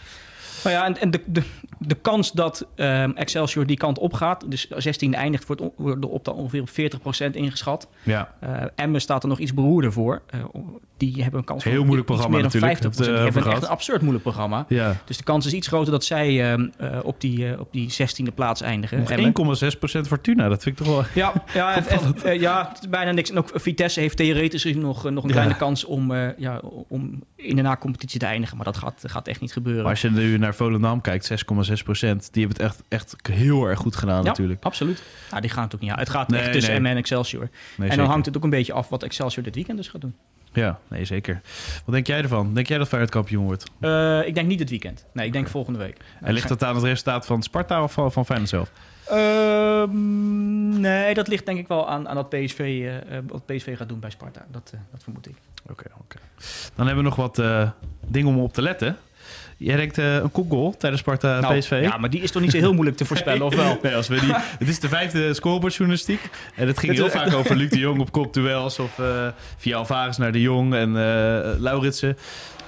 Nou 0.65 0.77
ja, 0.77 0.85
en, 0.85 1.01
en 1.01 1.11
de, 1.11 1.21
de, 1.27 1.43
de 1.79 1.95
kans 1.95 2.33
dat 2.33 2.67
um, 2.77 3.17
Excelsior 3.17 3.67
die 3.67 3.77
kant 3.77 3.99
op 3.99 4.13
gaat, 4.13 4.51
dus 4.51 4.69
16 4.69 5.15
eindigt, 5.15 5.47
wordt, 5.47 5.63
wordt 5.77 6.05
op 6.05 6.25
dan 6.25 6.35
ongeveer 6.35 6.61
op 6.61 6.71
40% 7.29 7.31
ingeschat. 7.31 7.89
Ja. 8.03 8.35
Uh, 8.45 8.63
Emmen 8.75 9.01
staat 9.01 9.23
er 9.23 9.29
nog 9.29 9.39
iets 9.39 9.55
beroerder 9.55 9.93
voor. 9.93 10.23
Uh, 10.35 10.45
die 10.99 11.23
hebben 11.23 11.41
een 11.41 11.47
kans 11.47 11.65
Heel 11.65 11.85
moeilijk 11.85 12.07
programma 12.07 12.37
meer 12.37 12.51
dan 12.51 12.61
natuurlijk. 12.61 12.95
50%. 12.95 12.99
Die 12.99 13.15
hebben 13.15 13.47
echt 13.47 13.63
een 13.63 13.69
absurd 13.69 14.01
moeilijk 14.01 14.23
programma. 14.23 14.65
Ja. 14.69 14.97
Dus 15.05 15.17
de 15.17 15.25
kans 15.25 15.47
is 15.47 15.53
iets 15.53 15.67
groter 15.67 15.93
dat 15.93 16.05
zij 16.05 16.57
uh, 16.59 16.69
op, 17.03 17.21
die, 17.21 17.61
op 17.61 17.73
die 17.73 17.93
16e 17.93 18.35
plaats 18.35 18.61
eindigen. 18.61 18.99
1,6% 18.99 20.01
Fortuna, 20.01 20.49
dat 20.49 20.63
vind 20.63 20.79
ik 20.79 20.87
toch 20.87 20.95
wel... 20.95 21.05
Ja, 21.15 21.33
ja, 21.55 21.77
en, 21.89 22.15
en, 22.25 22.41
ja 22.41 22.73
bijna 22.91 23.11
niks. 23.11 23.31
En 23.31 23.39
ook 23.39 23.51
Vitesse 23.55 24.01
heeft 24.01 24.17
theoretisch 24.17 24.65
nog, 24.65 25.11
nog 25.11 25.25
een 25.25 25.31
kleine 25.31 25.57
kans 25.57 25.85
om, 25.85 26.13
ja, 26.37 26.61
om 26.89 27.23
in 27.37 27.57
de 27.57 27.63
na-competitie 27.63 28.21
te 28.21 28.27
eindigen. 28.27 28.57
Maar 28.57 28.67
dat 28.67 28.77
gaat, 28.77 29.03
gaat 29.07 29.29
echt 29.29 29.41
niet 29.41 29.53
gebeuren. 29.53 29.83
Maar 29.83 29.91
als 29.91 30.01
je 30.01 30.11
nu 30.11 30.39
naar 30.39 30.55
Volendam 30.55 31.01
kijkt, 31.01 31.31
6,6 31.31 31.83
procent. 31.85 32.29
Die 32.33 32.47
hebben 32.47 32.65
het 32.65 32.73
echt, 32.73 32.83
echt 32.89 33.17
heel 33.33 33.65
erg 33.65 33.79
goed 33.79 33.97
gedaan 33.97 34.23
Ja, 34.23 34.29
natuurlijk. 34.29 34.65
absoluut. 34.65 35.03
Nou, 35.31 35.41
die 35.41 35.51
gaan 35.51 35.65
het 35.65 35.75
ook 35.75 35.81
niet 35.81 35.91
aan. 35.91 35.99
Het 35.99 36.11
gaat 36.11 36.29
Nee, 36.29 36.41
echt 36.41 36.53
tussen 36.53 36.71
nee. 36.71 36.77
Emmen 36.77 36.91
en 36.91 36.99
Excelsior. 36.99 37.43
Nee, 37.43 37.51
en 37.51 37.83
zeker. 37.83 37.97
dan 37.97 38.07
hangt 38.07 38.27
het 38.27 38.37
ook 38.37 38.45
een 38.45 38.51
beetje 38.51 38.73
af 38.73 38.89
wat 38.89 39.03
Excelsior 39.03 39.45
dit 39.45 39.55
weekend 39.55 39.77
dus 39.77 39.89
gaat 39.89 40.01
doen. 40.01 40.15
Ja, 40.53 40.79
nee, 40.89 41.05
zeker. 41.05 41.41
Wat 41.85 41.95
denk 41.95 42.07
jij 42.07 42.23
ervan? 42.23 42.55
Denk 42.55 42.67
jij 42.67 42.79
dat 42.79 42.89
Feyenoord 42.89 43.13
kampioen 43.13 43.45
wordt? 43.45 43.71
Eh, 43.81 44.27
ik 44.27 44.35
denk 44.35 44.47
niet 44.49 44.59
dit 44.59 44.71
weekend. 44.71 45.07
Nee, 45.13 45.27
ik 45.27 45.33
denk 45.33 45.49
volgende 45.49 45.79
week. 45.79 45.97
En 46.21 46.33
ligt 46.33 46.49
dat 46.49 46.65
aan 46.65 46.75
het 46.75 46.85
resultaat 46.85 47.27
van 47.27 47.43
Sparta 47.43 47.83
of 47.83 47.93
van, 47.93 48.25
Feyenoord 48.25 48.49
zelf? 48.49 48.71
Ehm, 49.09 50.81
nee, 50.81 51.15
dat 51.15 51.29
ligt 51.29 51.47
denk 51.47 51.59
ik 51.59 51.69
wel 51.69 51.89
aan, 51.89 52.09
aan 52.09 52.15
dat 52.15 52.29
PSV, 52.29 52.59
eh, 52.59 52.97
eh, 52.97 53.25
wat 53.27 53.47
PSV 53.47 53.77
gaat 53.77 53.89
doen 53.89 54.01
bij 54.01 54.11
Sparta. 54.11 54.47
Dat, 54.51 54.71
eh, 54.75 54.81
dat 54.91 55.03
vermoed 55.03 55.29
ik. 55.29 55.37
Oké, 55.71 55.85
oké. 56.01 56.19
Dan 56.75 56.87
hebben 56.87 57.05
we 57.05 57.11
nog 57.11 57.17
wat 57.17 57.39
eh, 57.39 57.71
dingen 58.07 58.29
om 58.29 58.39
op 58.39 58.53
te 58.53 58.63
letten. 58.63 58.97
Jij 59.59 59.77
denkt 59.77 59.99
eh, 59.99 60.15
een 60.15 60.31
kopgoal 60.31 60.75
tijdens 60.79 61.03
Sparta 61.03 61.41
Nou, 61.41 61.59
PSV? 61.59 61.79
Ja, 61.83 61.97
maar 61.97 62.11
die 62.11 62.21
is 62.21 62.31
toch 62.31 62.43
niet 62.43 62.51
zo 62.51 62.57
heel 62.57 62.73
moeilijk 62.73 62.97
te 62.97 63.05
voorspellen, 63.05 63.47
of 63.47 63.55
wel? 63.55 63.79
Nee, 63.83 63.95
als 63.95 64.09
we 64.09 64.21
die, 64.21 64.33
het 64.59 64.69
is 64.69 64.81
de 64.81 64.89
vijfde 64.89 65.35
scorebordjournalistiek. 65.35 66.21
En 66.55 66.67
het 66.67 66.79
ging 66.79 66.93
heel 66.93 67.11
vaak 67.11 67.35
over 67.35 67.57
Luc 67.61 67.71
de 67.71 67.79
Jong 67.79 68.01
op 68.01 68.13
kopduels. 68.13 68.79
Of 68.79 68.99
eh, 68.99 69.27
via 69.57 69.77
Alvarez 69.77 70.17
naar 70.17 70.33
de 70.33 70.41
Jong 70.41 70.75
en 70.75 70.89
eh 70.97 71.59
Lauritsen. 71.59 72.17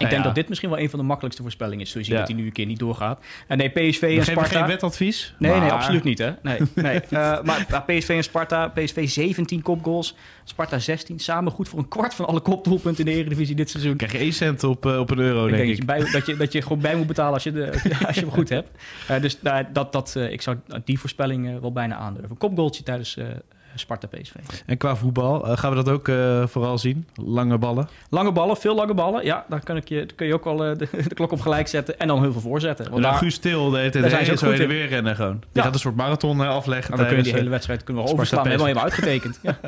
Ik 0.00 0.08
denk 0.08 0.20
ja. 0.20 0.26
dat 0.26 0.34
dit 0.34 0.48
misschien 0.48 0.70
wel 0.70 0.78
een 0.78 0.90
van 0.90 0.98
de 0.98 1.04
makkelijkste 1.04 1.42
voorspellingen 1.42 1.84
is. 1.84 1.90
Zo 1.90 1.98
je 1.98 2.04
ziet 2.04 2.14
Ja. 2.14 2.20
dat 2.20 2.28
hij 2.28 2.36
nu 2.36 2.46
een 2.46 2.52
keer 2.52 2.66
niet 2.66 2.78
doorgaat. 2.78 3.24
En 3.46 3.58
nee, 3.58 3.68
PSV 3.68 4.14
en 4.18 4.24
Sparta... 4.24 4.58
geen 4.58 4.66
wetadvies. 4.66 5.34
Nee, 5.38 5.60
nee, 5.60 5.70
absoluut 5.70 6.04
niet. 6.04 6.18
Hè? 6.18 6.30
Nee, 6.42 6.60
nee. 6.74 7.00
Eh, 7.10 7.42
maar 7.42 7.84
PSV 7.86 8.08
en 8.08 8.22
Sparta, 8.22 8.68
PSV 8.68 9.08
17 9.08 9.62
kopgoals, 9.62 10.16
Sparta 10.44 10.78
16. 10.78 11.18
Samen 11.18 11.52
goed 11.52 11.68
voor 11.68 11.78
een 11.78 11.88
kwart 11.88 12.14
van 12.14 12.26
alle 12.26 12.40
kopdoelpunten 12.40 13.04
in 13.06 13.12
de 13.12 13.18
Eredivisie 13.18 13.54
dit 13.54 13.70
seizoen. 13.70 13.96
krijg 13.96 14.12
je 14.12 14.18
1 14.18 14.32
cent 14.32 14.64
op, 14.64 14.86
eh, 14.86 14.98
op 14.98 15.10
een 15.10 15.18
euro, 15.18 15.46
ik 15.46 15.52
denk 15.52 15.66
denk 15.66 15.78
ik. 15.78 15.86
dat 15.86 15.96
je, 15.96 16.02
bij, 16.04 16.12
dat, 16.12 16.26
je, 16.26 16.36
dat 16.36 16.52
je 16.52 16.62
gewoon 16.62 16.80
bij 16.80 16.96
moet 16.96 17.06
betalen 17.06 17.34
als 17.34 17.42
je, 17.42 17.52
de, 17.52 17.70
als 18.06 18.14
je 18.14 18.20
hem 18.20 18.30
goed 18.30 18.48
hebt. 18.48 18.70
Eh, 19.08 19.20
dus 19.20 19.42
nou, 19.42 19.64
dat, 19.72 19.92
dat, 19.92 20.16
eh, 20.16 20.32
ik 20.32 20.42
zou 20.42 20.56
die 20.84 20.98
voorspelling 20.98 21.48
eh, 21.48 21.56
wel 21.60 21.72
bijna 21.72 21.96
aandurven. 21.96 22.38
Kopgoaltje 22.38 22.82
tijdens 22.82 23.16
eh, 23.16 23.26
Sparta 23.74 24.06
PSV. 24.06 24.35
En 24.66 24.76
qua 24.76 24.96
voetbal, 24.96 25.46
eh, 25.46 25.56
gaan 25.59 25.70
we 25.70 25.76
dat 25.76 25.88
ook 25.88 26.09
eh, 26.09 26.46
vooral 26.46 26.78
zien? 26.78 27.06
Lange 27.14 27.59
ballen. 27.59 27.88
Lange 28.11 28.33
ballen, 28.33 28.56
veel 28.56 28.74
lange 28.74 28.94
ballen. 28.94 29.24
Ja, 29.24 29.44
daar 29.48 29.64
kan 29.64 29.76
ik 29.76 29.88
je, 29.88 29.96
daar 29.96 30.14
kun 30.14 30.26
je 30.26 30.35
ook 30.35 30.44
wel 30.44 30.64
eh, 30.64 30.76
de, 30.78 30.88
de 31.09 31.14
klok 31.14 31.33
op 31.33 31.40
gelijk 31.40 31.68
zetten. 31.68 31.98
En 31.98 32.09
dan 32.09 32.22
heel 32.22 32.33
veel 32.33 32.40
voorzetten. 32.40 32.90
Want 32.90 33.02
dan 33.02 33.11
daar, 33.11 33.20
Guus 33.20 33.35
Stil, 33.35 33.70
de 33.70 33.78
hele 33.78 33.90
tijd 33.90 34.02
daar 34.02 34.12
zijn 34.12 34.24
ze 34.24 34.37
zo 34.37 34.50
heen 34.50 34.61
en 34.61 34.68
weer 34.68 34.87
rennen 34.88 35.16
gewoon. 35.16 35.38
Die 35.38 35.48
Ja. 35.52 35.62
gaat 35.62 35.74
een 35.74 35.80
soort 35.80 35.96
marathon 35.96 36.40
afleggen. 36.40 36.90
en 36.92 36.98
dan 36.98 37.06
kun 37.06 37.16
je 37.16 37.22
die 37.22 37.33
hele 37.33 37.50
wedstrijd 37.50 37.85
kunnen 37.85 38.04
we 38.04 38.11
overslaan. 38.12 38.48
Hem 38.48 38.61
even 38.66 38.83
uitgetekend. 38.83 39.38
Ja. 39.50 39.59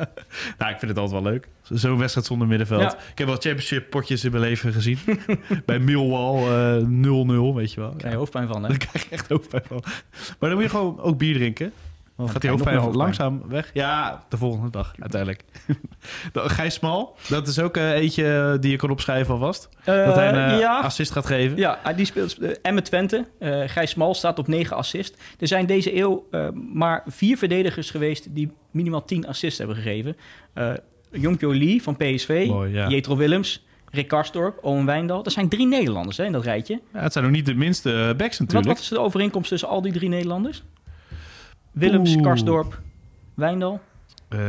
Nou, 0.57 0.71
ik 0.71 0.79
vind 0.79 0.91
het 0.91 0.97
altijd 0.99 1.23
wel 1.23 1.31
leuk. 1.31 1.47
Zo- 1.61 1.75
Zo'n 1.75 1.97
wedstrijd 1.97 2.27
zonder 2.27 2.47
middenveld. 2.47 2.81
Ja. 2.81 2.93
Ik 3.11 3.17
heb 3.17 3.27
wel 3.27 3.35
championship 3.35 3.89
potjes 3.89 4.23
in 4.23 4.31
mijn 4.31 4.43
leven 4.43 4.73
gezien. 4.73 4.97
Bij 5.65 5.79
Millwall 5.79 6.37
eh 6.37 6.83
0-0, 7.51 7.55
weet 7.55 7.73
je 7.73 7.79
wel. 7.79 7.89
Daar 7.89 7.97
krijg 7.97 8.13
je 8.13 8.19
hoofdpijn 8.19 8.47
van, 8.47 8.61
hè? 8.63 8.69
Daar 8.69 8.77
krijg 8.77 9.03
je 9.03 9.09
echt 9.09 9.29
hoofdpijn 9.29 9.63
van. 9.67 9.83
Maar 10.39 10.49
dan 10.49 10.53
moet 10.53 10.63
je 10.63 10.69
gewoon 10.69 10.99
ook 10.99 11.17
bier 11.17 11.33
drinken. 11.35 11.71
Dan 12.17 12.29
gaat 12.29 12.43
meer 12.43 12.51
hoofdpijn. 12.51 12.95
langzaam 12.95 13.41
weg. 13.47 13.69
Ja, 13.73 14.23
de 14.29 14.37
volgende 14.37 14.69
dag 14.69 14.93
uiteindelijk. 14.99 15.43
De- 16.33 16.49
Gijs 16.49 16.73
Smal, 16.73 17.15
dat 17.29 17.47
is 17.47 17.59
ook 17.59 17.77
eh, 17.77 17.91
eentje 17.91 18.57
die 18.59 18.71
je 18.71 18.77
kan 18.77 18.89
opschrijven 18.89 19.33
alvast. 19.33 19.69
dat 19.83 20.15
hij 20.15 20.29
een 20.29 20.51
eh, 20.51 20.59
ja. 20.59 20.79
assist 20.79 21.11
gaat 21.11 21.25
geven. 21.25 21.57
Ja, 21.57 21.79
hij 21.83 21.95
die 21.95 22.05
speelt 22.05 22.41
uh, 22.41 22.51
Emmen 22.61 22.83
Twente. 22.83 23.25
Eh 23.39 23.61
Gijs 23.65 23.89
Smal 23.89 24.13
staat 24.13 24.39
op 24.39 24.47
9 24.47 24.75
assist. 24.75 25.17
Er 25.39 25.47
zijn 25.47 25.65
deze 25.65 25.97
eeuw 25.97 26.27
eh, 26.31 26.47
maar 26.73 27.03
vier 27.07 27.37
verdedigers 27.37 27.89
geweest 27.91 28.35
die 28.35 28.51
minimaal 28.71 29.05
10 29.05 29.27
assists 29.27 29.57
hebben 29.57 29.75
gegeven. 29.75 30.17
Uh, 30.55 30.71
Jonkjo 31.11 31.53
Lee 31.53 31.81
van 31.83 31.97
PSV, 31.97 32.45
Mooi, 32.47 32.73
ja. 32.73 32.87
Jetro 32.87 33.15
Willems, 33.17 33.65
Rick 33.91 34.07
Karsdorp, 34.07 34.57
Owen 34.63 34.85
Wijndal. 34.85 35.23
Dat 35.23 35.33
zijn 35.33 35.49
drie 35.49 35.67
Nederlanders 35.67 36.17
hè, 36.17 36.25
in 36.25 36.31
dat 36.31 36.43
rijtje. 36.43 36.81
Ja, 36.93 36.99
het 36.99 37.13
zijn 37.13 37.23
nog 37.23 37.33
niet 37.33 37.45
de 37.45 37.53
minste 37.53 37.91
eh, 37.91 37.97
backs 37.97 38.37
Wat, 38.37 38.39
natuurlijk. 38.39 38.67
wat 38.67 38.79
is 38.79 38.87
de 38.87 38.99
overeenkomst 38.99 39.49
tussen 39.49 39.69
al 39.69 39.81
die 39.81 39.91
drie 39.93 40.09
Nederlanders? 40.09 40.63
Willems, 41.73 42.13
Oeh. 42.15 42.23
Karsdorp, 42.23 42.81
Wijndal. 43.33 43.81
Eh, 44.29 44.39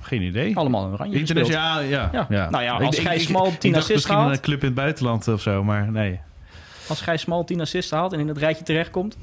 geen 0.00 0.22
idee. 0.22 0.56
Allemaal 0.56 0.84
een 0.86 0.92
oranje 0.92 1.18
Internet, 1.18 1.46
gespeeld. 1.46 1.64
ja, 1.64 1.78
ja, 1.80 2.08
Ja. 2.12 2.26
ja. 2.28 2.50
Nou 2.50 2.62
ja, 2.64 2.78
Ik- 2.78 2.86
als 2.86 2.96
ik- 2.96 3.02
Gijs 3.06 3.22
ik- 3.22 3.28
Smal 3.28 3.46
ik 3.46 3.58
10 3.60 3.72
dacht 3.72 3.82
assists 3.84 3.92
misschien 4.08 4.16
haalt- 4.16 4.36
een 4.36 4.40
club 4.42 4.60
in 4.60 4.66
het 4.66 4.74
buitenland 4.74 5.28
of 5.28 5.40
zo, 5.42 5.64
maar 5.64 5.90
nee. 5.90 6.20
Als 6.88 7.00
Gijs 7.00 7.20
Smal 7.20 7.44
10 7.44 7.60
assists 7.60 7.90
haalt 7.90 8.12
en 8.12 8.20
in 8.20 8.28
het 8.28 8.38
rijtje 8.38 8.64
terechtkomt... 8.64 9.16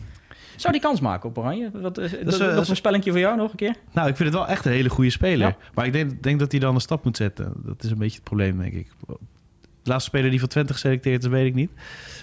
Zou 0.55 0.73
die 0.73 0.81
kans 0.81 0.99
maken 0.99 1.29
op 1.29 1.37
Oranje? 1.37 1.69
Wat, 1.73 1.97
eh, 1.97 2.11
dat, 2.11 2.19
eh, 2.21 2.25
dat, 2.29 2.39
dat 2.39 2.51
is 2.55 2.61
is- 2.61 2.69
een 2.69 2.75
spellingje 2.75 3.11
voor 3.11 3.19
jou 3.19 3.37
nog 3.37 3.51
een 3.51 3.57
keer? 3.57 3.75
Nou, 3.91 4.07
ik 4.09 4.15
vind 4.15 4.29
het 4.29 4.37
wel 4.37 4.47
echt 4.47 4.65
een 4.65 4.71
hele 4.71 4.89
goede 4.89 5.09
speler. 5.09 5.47
Ja. 5.47 5.55
Maar 5.73 5.85
ik 5.85 5.93
denk, 5.93 6.23
denk 6.23 6.39
dat 6.39 6.51
hij 6.51 6.59
dan 6.59 6.75
een 6.75 6.81
stap 6.81 7.03
moet 7.03 7.17
zetten. 7.17 7.53
Dat 7.65 7.83
is 7.83 7.91
een 7.91 7.97
beetje 7.97 8.15
het 8.15 8.23
probleem, 8.23 8.57
denk 8.57 8.73
ik. 8.73 8.87
De 9.83 9.89
laatste 9.89 10.09
speler 10.09 10.29
die 10.29 10.39
van 10.39 10.49
Twente 10.49 10.73
geselecteerd 10.73 11.23
is, 11.23 11.29
weet 11.29 11.45
ik 11.45 11.53
niet. 11.53 11.71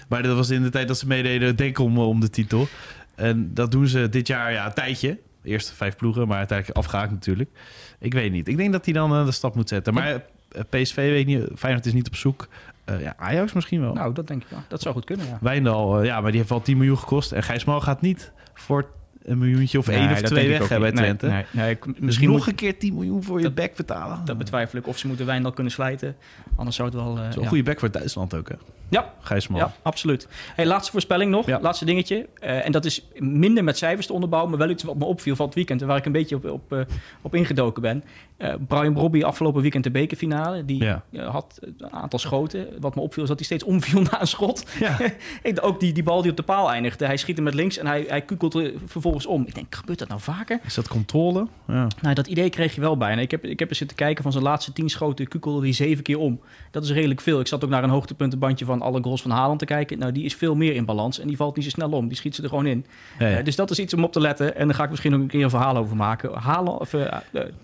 Maar 0.09 0.23
dat 0.23 0.35
was 0.35 0.49
in 0.49 0.63
de 0.63 0.69
tijd 0.69 0.87
dat 0.87 0.97
ze 0.97 1.07
meededen, 1.07 1.55
denk 1.55 1.79
om, 1.79 1.97
om 1.99 2.19
de 2.19 2.29
titel. 2.29 2.67
En 3.17 3.53
dat 3.53 3.71
doen 3.71 3.87
ze 3.87 4.09
dit 4.09 4.27
jaar 4.27 4.51
ja, 4.51 4.65
een 4.65 4.73
tijdje. 4.73 5.17
De 5.41 5.49
eerste 5.49 5.73
vijf 5.75 5.95
ploegen, 5.95 6.27
maar 6.27 6.37
uiteindelijk 6.37 6.77
afgehaakt 6.77 7.11
natuurlijk. 7.11 7.49
Ik 7.99 8.13
weet 8.13 8.31
niet. 8.31 8.47
Ik 8.47 8.57
denk 8.57 8.71
dat 8.71 8.85
hij 8.85 8.93
dan 8.93 9.13
eh, 9.15 9.25
de 9.25 9.31
stap 9.31 9.55
moet 9.55 9.69
zetten. 9.69 9.93
Maar 9.93 10.13
eh, 10.51 10.61
PSV 10.69 10.95
weet 10.95 11.25
niet. 11.25 11.47
Feyenoord 11.55 11.85
is 11.85 11.93
niet 11.93 12.07
op 12.07 12.15
zoek. 12.15 12.47
Eh, 12.85 13.01
ja, 13.01 13.13
Ajax 13.17 13.53
misschien 13.53 13.81
wel. 13.81 13.93
Nou, 13.93 14.13
dat 14.13 14.27
denk 14.27 14.43
ik 14.43 14.49
wel. 14.49 14.59
Dat 14.67 14.81
zou 14.81 14.93
goed 14.95 15.05
kunnen, 15.05 15.25
ja. 15.27 15.37
Wijndal, 15.41 16.03
ja, 16.03 16.21
maar 16.21 16.29
die 16.29 16.37
heeft 16.39 16.49
wel 16.51 16.61
10 16.61 16.77
miljoen 16.77 16.97
gekost. 16.97 17.31
En 17.31 17.43
Gijs 17.43 17.63
Mal 17.65 17.81
gaat 17.81 18.01
niet 18.01 18.31
voor 18.53 18.89
een 19.23 19.37
miljoentje 19.37 19.77
of 19.77 19.87
één 19.87 20.11
of 20.11 20.21
twee 20.21 20.49
weg 20.49 20.69
hè, 20.69 20.79
bij 20.79 20.91
Twente. 20.91 21.27
Nee, 21.27 21.45
nee, 21.51 21.69
ik- 21.71 21.83
Dus 21.85 21.93
misschien 21.99 22.27
nog 22.29 22.37
moet, 22.37 22.47
een 22.47 22.55
keer 22.55 22.77
10 22.79 22.93
miljoen 22.93 23.23
voor 23.23 23.41
je 23.41 23.51
back 23.51 23.75
betalen. 23.75 24.25
dat 24.25 24.37
betwijfel 24.37 24.79
ik. 24.79 24.87
Of 24.87 24.97
ze 24.97 25.07
moeten 25.07 25.25
Wijndal 25.25 25.51
kunnen 25.51 25.73
slijten. 25.73 26.15
Anders 26.55 26.75
zou 26.75 26.89
het 26.89 26.97
wel... 26.97 27.17
ja. 27.17 27.29
een 27.35 27.47
goede 27.47 27.63
back 27.63 27.79
voor 27.79 27.91
Duitsland 27.91 28.33
ook, 28.33 28.49
hè? 28.49 28.55
Ja, 28.89 29.13
Gijs 29.21 29.47
Mal. 29.47 29.59
ja, 29.59 29.73
absoluut. 29.81 30.27
Hey, 30.55 30.65
laatste 30.65 30.91
voorspelling 30.91 31.31
nog. 31.31 31.45
Ja. 31.45 31.59
Laatste 31.61 31.85
dingetje. 31.85 32.27
Eh, 32.39 32.65
en 32.65 32.71
dat 32.71 32.85
is 32.85 33.07
minder 33.15 33.63
met 33.63 33.77
cijfers 33.77 34.05
te 34.07 34.13
onderbouwen, 34.13 34.51
maar 34.51 34.59
wel 34.59 34.69
iets 34.69 34.83
wat 34.83 34.95
me 34.97 35.05
opviel 35.05 35.35
van 35.35 35.45
het 35.45 35.55
weekend. 35.55 35.81
En 35.81 35.87
waar 35.87 35.97
ik 35.97 36.05
een 36.05 36.11
beetje 36.11 36.35
op, 36.35 36.45
op, 36.49 36.73
eh, 36.73 36.79
op 37.21 37.35
ingedoken 37.35 37.81
ben. 37.81 38.03
Eh, 38.37 38.53
Brian 38.67 38.93
Brobby 38.93 39.23
afgelopen 39.23 39.61
weekend 39.61 39.83
de 39.83 39.91
bekerfinale. 39.91 40.65
Die 40.65 40.83
Ja. 40.83 41.03
had 41.29 41.59
een 41.61 41.91
aantal 41.91 42.19
schoten. 42.19 42.67
Wat 42.79 42.95
me 42.95 43.01
opviel 43.01 43.23
is 43.23 43.29
dat 43.29 43.37
hij 43.37 43.45
steeds 43.45 43.63
omviel 43.63 44.01
na 44.11 44.21
een 44.21 44.27
schot. 44.27 44.65
Ja. 44.79 44.97
Ook 45.61 45.79
die, 45.79 45.93
die 45.93 46.03
bal 46.03 46.21
die 46.21 46.31
op 46.31 46.37
de 46.37 46.43
paal 46.43 46.71
eindigde. 46.71 47.05
Hij 47.05 47.17
schiet 47.17 47.35
hem 47.35 47.45
met 47.45 47.53
links 47.53 47.77
en 47.77 47.87
hij, 47.87 48.05
hij 48.07 48.21
kukelt 48.21 48.53
er 48.53 48.73
vervolgens 48.85 49.25
om. 49.25 49.43
Ik 49.47 49.55
denk, 49.55 49.75
gebeurt 49.75 49.99
dat 49.99 50.07
nou 50.07 50.21
vaker? 50.21 50.59
Is 50.63 50.73
dat 50.73 50.87
controle? 50.87 51.47
Ja. 51.67 51.87
Nou, 52.01 52.15
dat 52.15 52.27
idee 52.27 52.49
kreeg 52.49 52.75
je 52.75 52.81
wel 52.81 52.97
bij. 52.97 53.11
En 53.11 53.19
ik 53.19 53.31
heb, 53.31 53.45
ik 53.45 53.59
heb 53.59 53.69
er 53.69 53.75
zitten 53.75 53.97
kijken 53.97 54.23
van 54.23 54.31
zijn 54.31 54.43
laatste 54.43 54.73
tien 54.73 54.89
schoten, 54.89 55.27
kukelde 55.27 55.61
hij 55.61 55.73
zeven 55.73 56.03
keer 56.03 56.19
om. 56.19 56.39
Dat 56.71 56.83
is 56.83 56.91
redelijk 56.91 57.21
veel. 57.21 57.39
Ik 57.39 57.47
zat 57.47 57.63
ook 57.63 57.69
naar 57.69 57.83
een 57.83 57.89
hoogtepuntenbandje 57.89 58.65
van 58.65 58.76
alle 58.81 59.03
goals 59.03 59.21
van 59.21 59.31
Haaland 59.31 59.59
te 59.59 59.65
kijken. 59.65 59.99
Nou, 59.99 60.11
die 60.11 60.23
is 60.23 60.35
veel 60.35 60.55
meer 60.55 60.75
in 60.75 60.85
balans 60.85 61.19
en 61.19 61.27
die 61.27 61.37
valt 61.37 61.55
niet 61.55 61.65
zo 61.65 61.71
snel 61.71 61.91
om. 61.91 62.07
Die 62.07 62.17
schiet 62.17 62.35
ze 62.35 62.43
er 62.43 62.49
gewoon 62.49 62.65
in. 62.65 62.85
Ja, 63.19 63.27
ja. 63.27 63.37
Eh, 63.37 63.43
dus 63.45 63.55
dat 63.55 63.71
is 63.71 63.79
iets 63.79 63.93
om 63.93 64.03
op 64.03 64.11
te 64.11 64.19
letten. 64.19 64.55
En 64.55 64.65
daar 64.67 64.75
ga 64.75 64.83
ik 64.83 64.89
misschien 64.89 65.11
nog 65.11 65.19
een 65.21 65.27
keer 65.27 65.43
een 65.43 65.49
verhaal 65.49 65.77
over 65.77 65.95
maken. 65.95 66.33
Haaland, 66.33 66.79
of, 66.79 66.93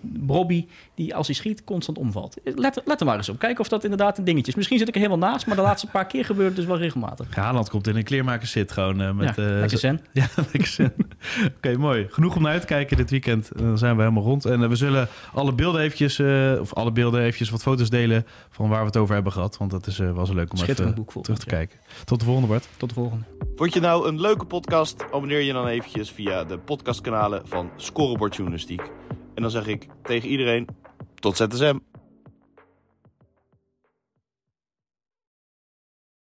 Bobby, 0.01 0.65
die 0.95 1.15
als 1.15 1.27
hij 1.27 1.35
schiet 1.35 1.63
constant 1.63 1.97
omvalt. 1.97 2.37
Let, 2.43 2.81
let 2.85 2.99
er 2.99 3.05
maar 3.05 3.17
eens 3.17 3.29
op. 3.29 3.39
Kijken 3.39 3.59
of 3.59 3.67
dat 3.67 3.83
inderdaad 3.83 4.17
een 4.17 4.23
dingetje 4.23 4.51
is. 4.51 4.55
Misschien 4.57 4.77
zit 4.77 4.87
ik 4.87 4.95
er 4.95 5.01
helemaal 5.01 5.29
naast, 5.29 5.45
maar 5.45 5.55
de 5.55 5.61
laatste 5.61 5.87
paar 5.87 6.07
keer 6.07 6.25
gebeurt 6.25 6.47
het 6.47 6.55
dus 6.55 6.65
wel 6.65 6.77
regelmatig. 6.77 7.35
Haaland 7.35 7.69
komt 7.69 7.87
in 7.87 7.95
een 7.95 8.03
kleermaker 8.03 8.47
zit 8.47 8.71
gewoon 8.71 9.15
met... 9.15 9.35
ja, 9.35 9.43
lekker 9.43 9.69
zo- 9.69 9.77
zen. 9.77 9.99
Ja, 10.13 10.27
lekker 10.35 10.65
zin. 10.65 10.91
Oké, 11.57 11.77
mooi. 11.77 12.07
Genoeg 12.09 12.35
om 12.35 12.41
naar 12.41 12.51
uit 12.51 12.61
te 12.61 12.67
kijken 12.67 12.97
dit 12.97 13.09
weekend. 13.09 13.51
En 13.51 13.63
Dan 13.63 13.77
zijn 13.77 13.95
we 13.95 14.01
helemaal 14.01 14.23
rond. 14.23 14.45
En 14.45 14.69
we 14.69 14.75
zullen 14.75 15.07
alle 15.33 15.53
beelden 15.53 15.81
eventjes, 15.81 16.19
of 16.59 16.73
alle 16.73 16.91
beelden 16.91 17.21
eventjes 17.21 17.49
wat 17.49 17.61
foto's 17.61 17.89
delen 17.89 18.25
van 18.49 18.69
waar 18.69 18.79
we 18.79 18.85
het 18.85 18.97
over 18.97 19.13
hebben 19.13 19.31
gehad. 19.31 19.57
Want 19.57 19.71
dat 19.71 19.87
is, 19.87 19.97
was 20.13 20.31
leuk 20.31 20.53
om 20.53 20.61
even 20.61 21.02
Terug 21.11 21.39
te 21.39 21.45
kijken. 21.45 21.79
Tot 22.05 22.19
de 22.19 22.25
volgende, 22.25 22.49
Bart. 22.49 22.67
Tot 22.77 22.89
de 22.89 22.95
volgende. 22.95 23.25
Vond 23.55 23.73
je 23.73 23.79
nou 23.79 24.07
een 24.07 24.21
leuke 24.21 24.45
podcast? 24.45 25.03
Abonneer 25.11 25.41
je 25.41 25.53
dan 25.53 25.67
eventjes 25.67 26.11
via 26.11 26.43
de 26.43 26.59
podcastkanalen 26.59 27.47
van 27.47 27.71
Scorebord 27.77 28.35
Journalistiek. 28.35 28.81
En 29.35 29.41
dan 29.41 29.51
zeg 29.51 29.67
ik 29.67 29.87
tegen 30.03 30.29
iedereen, 30.29 30.67
tot 31.15 31.37
ZSM. 31.37 31.77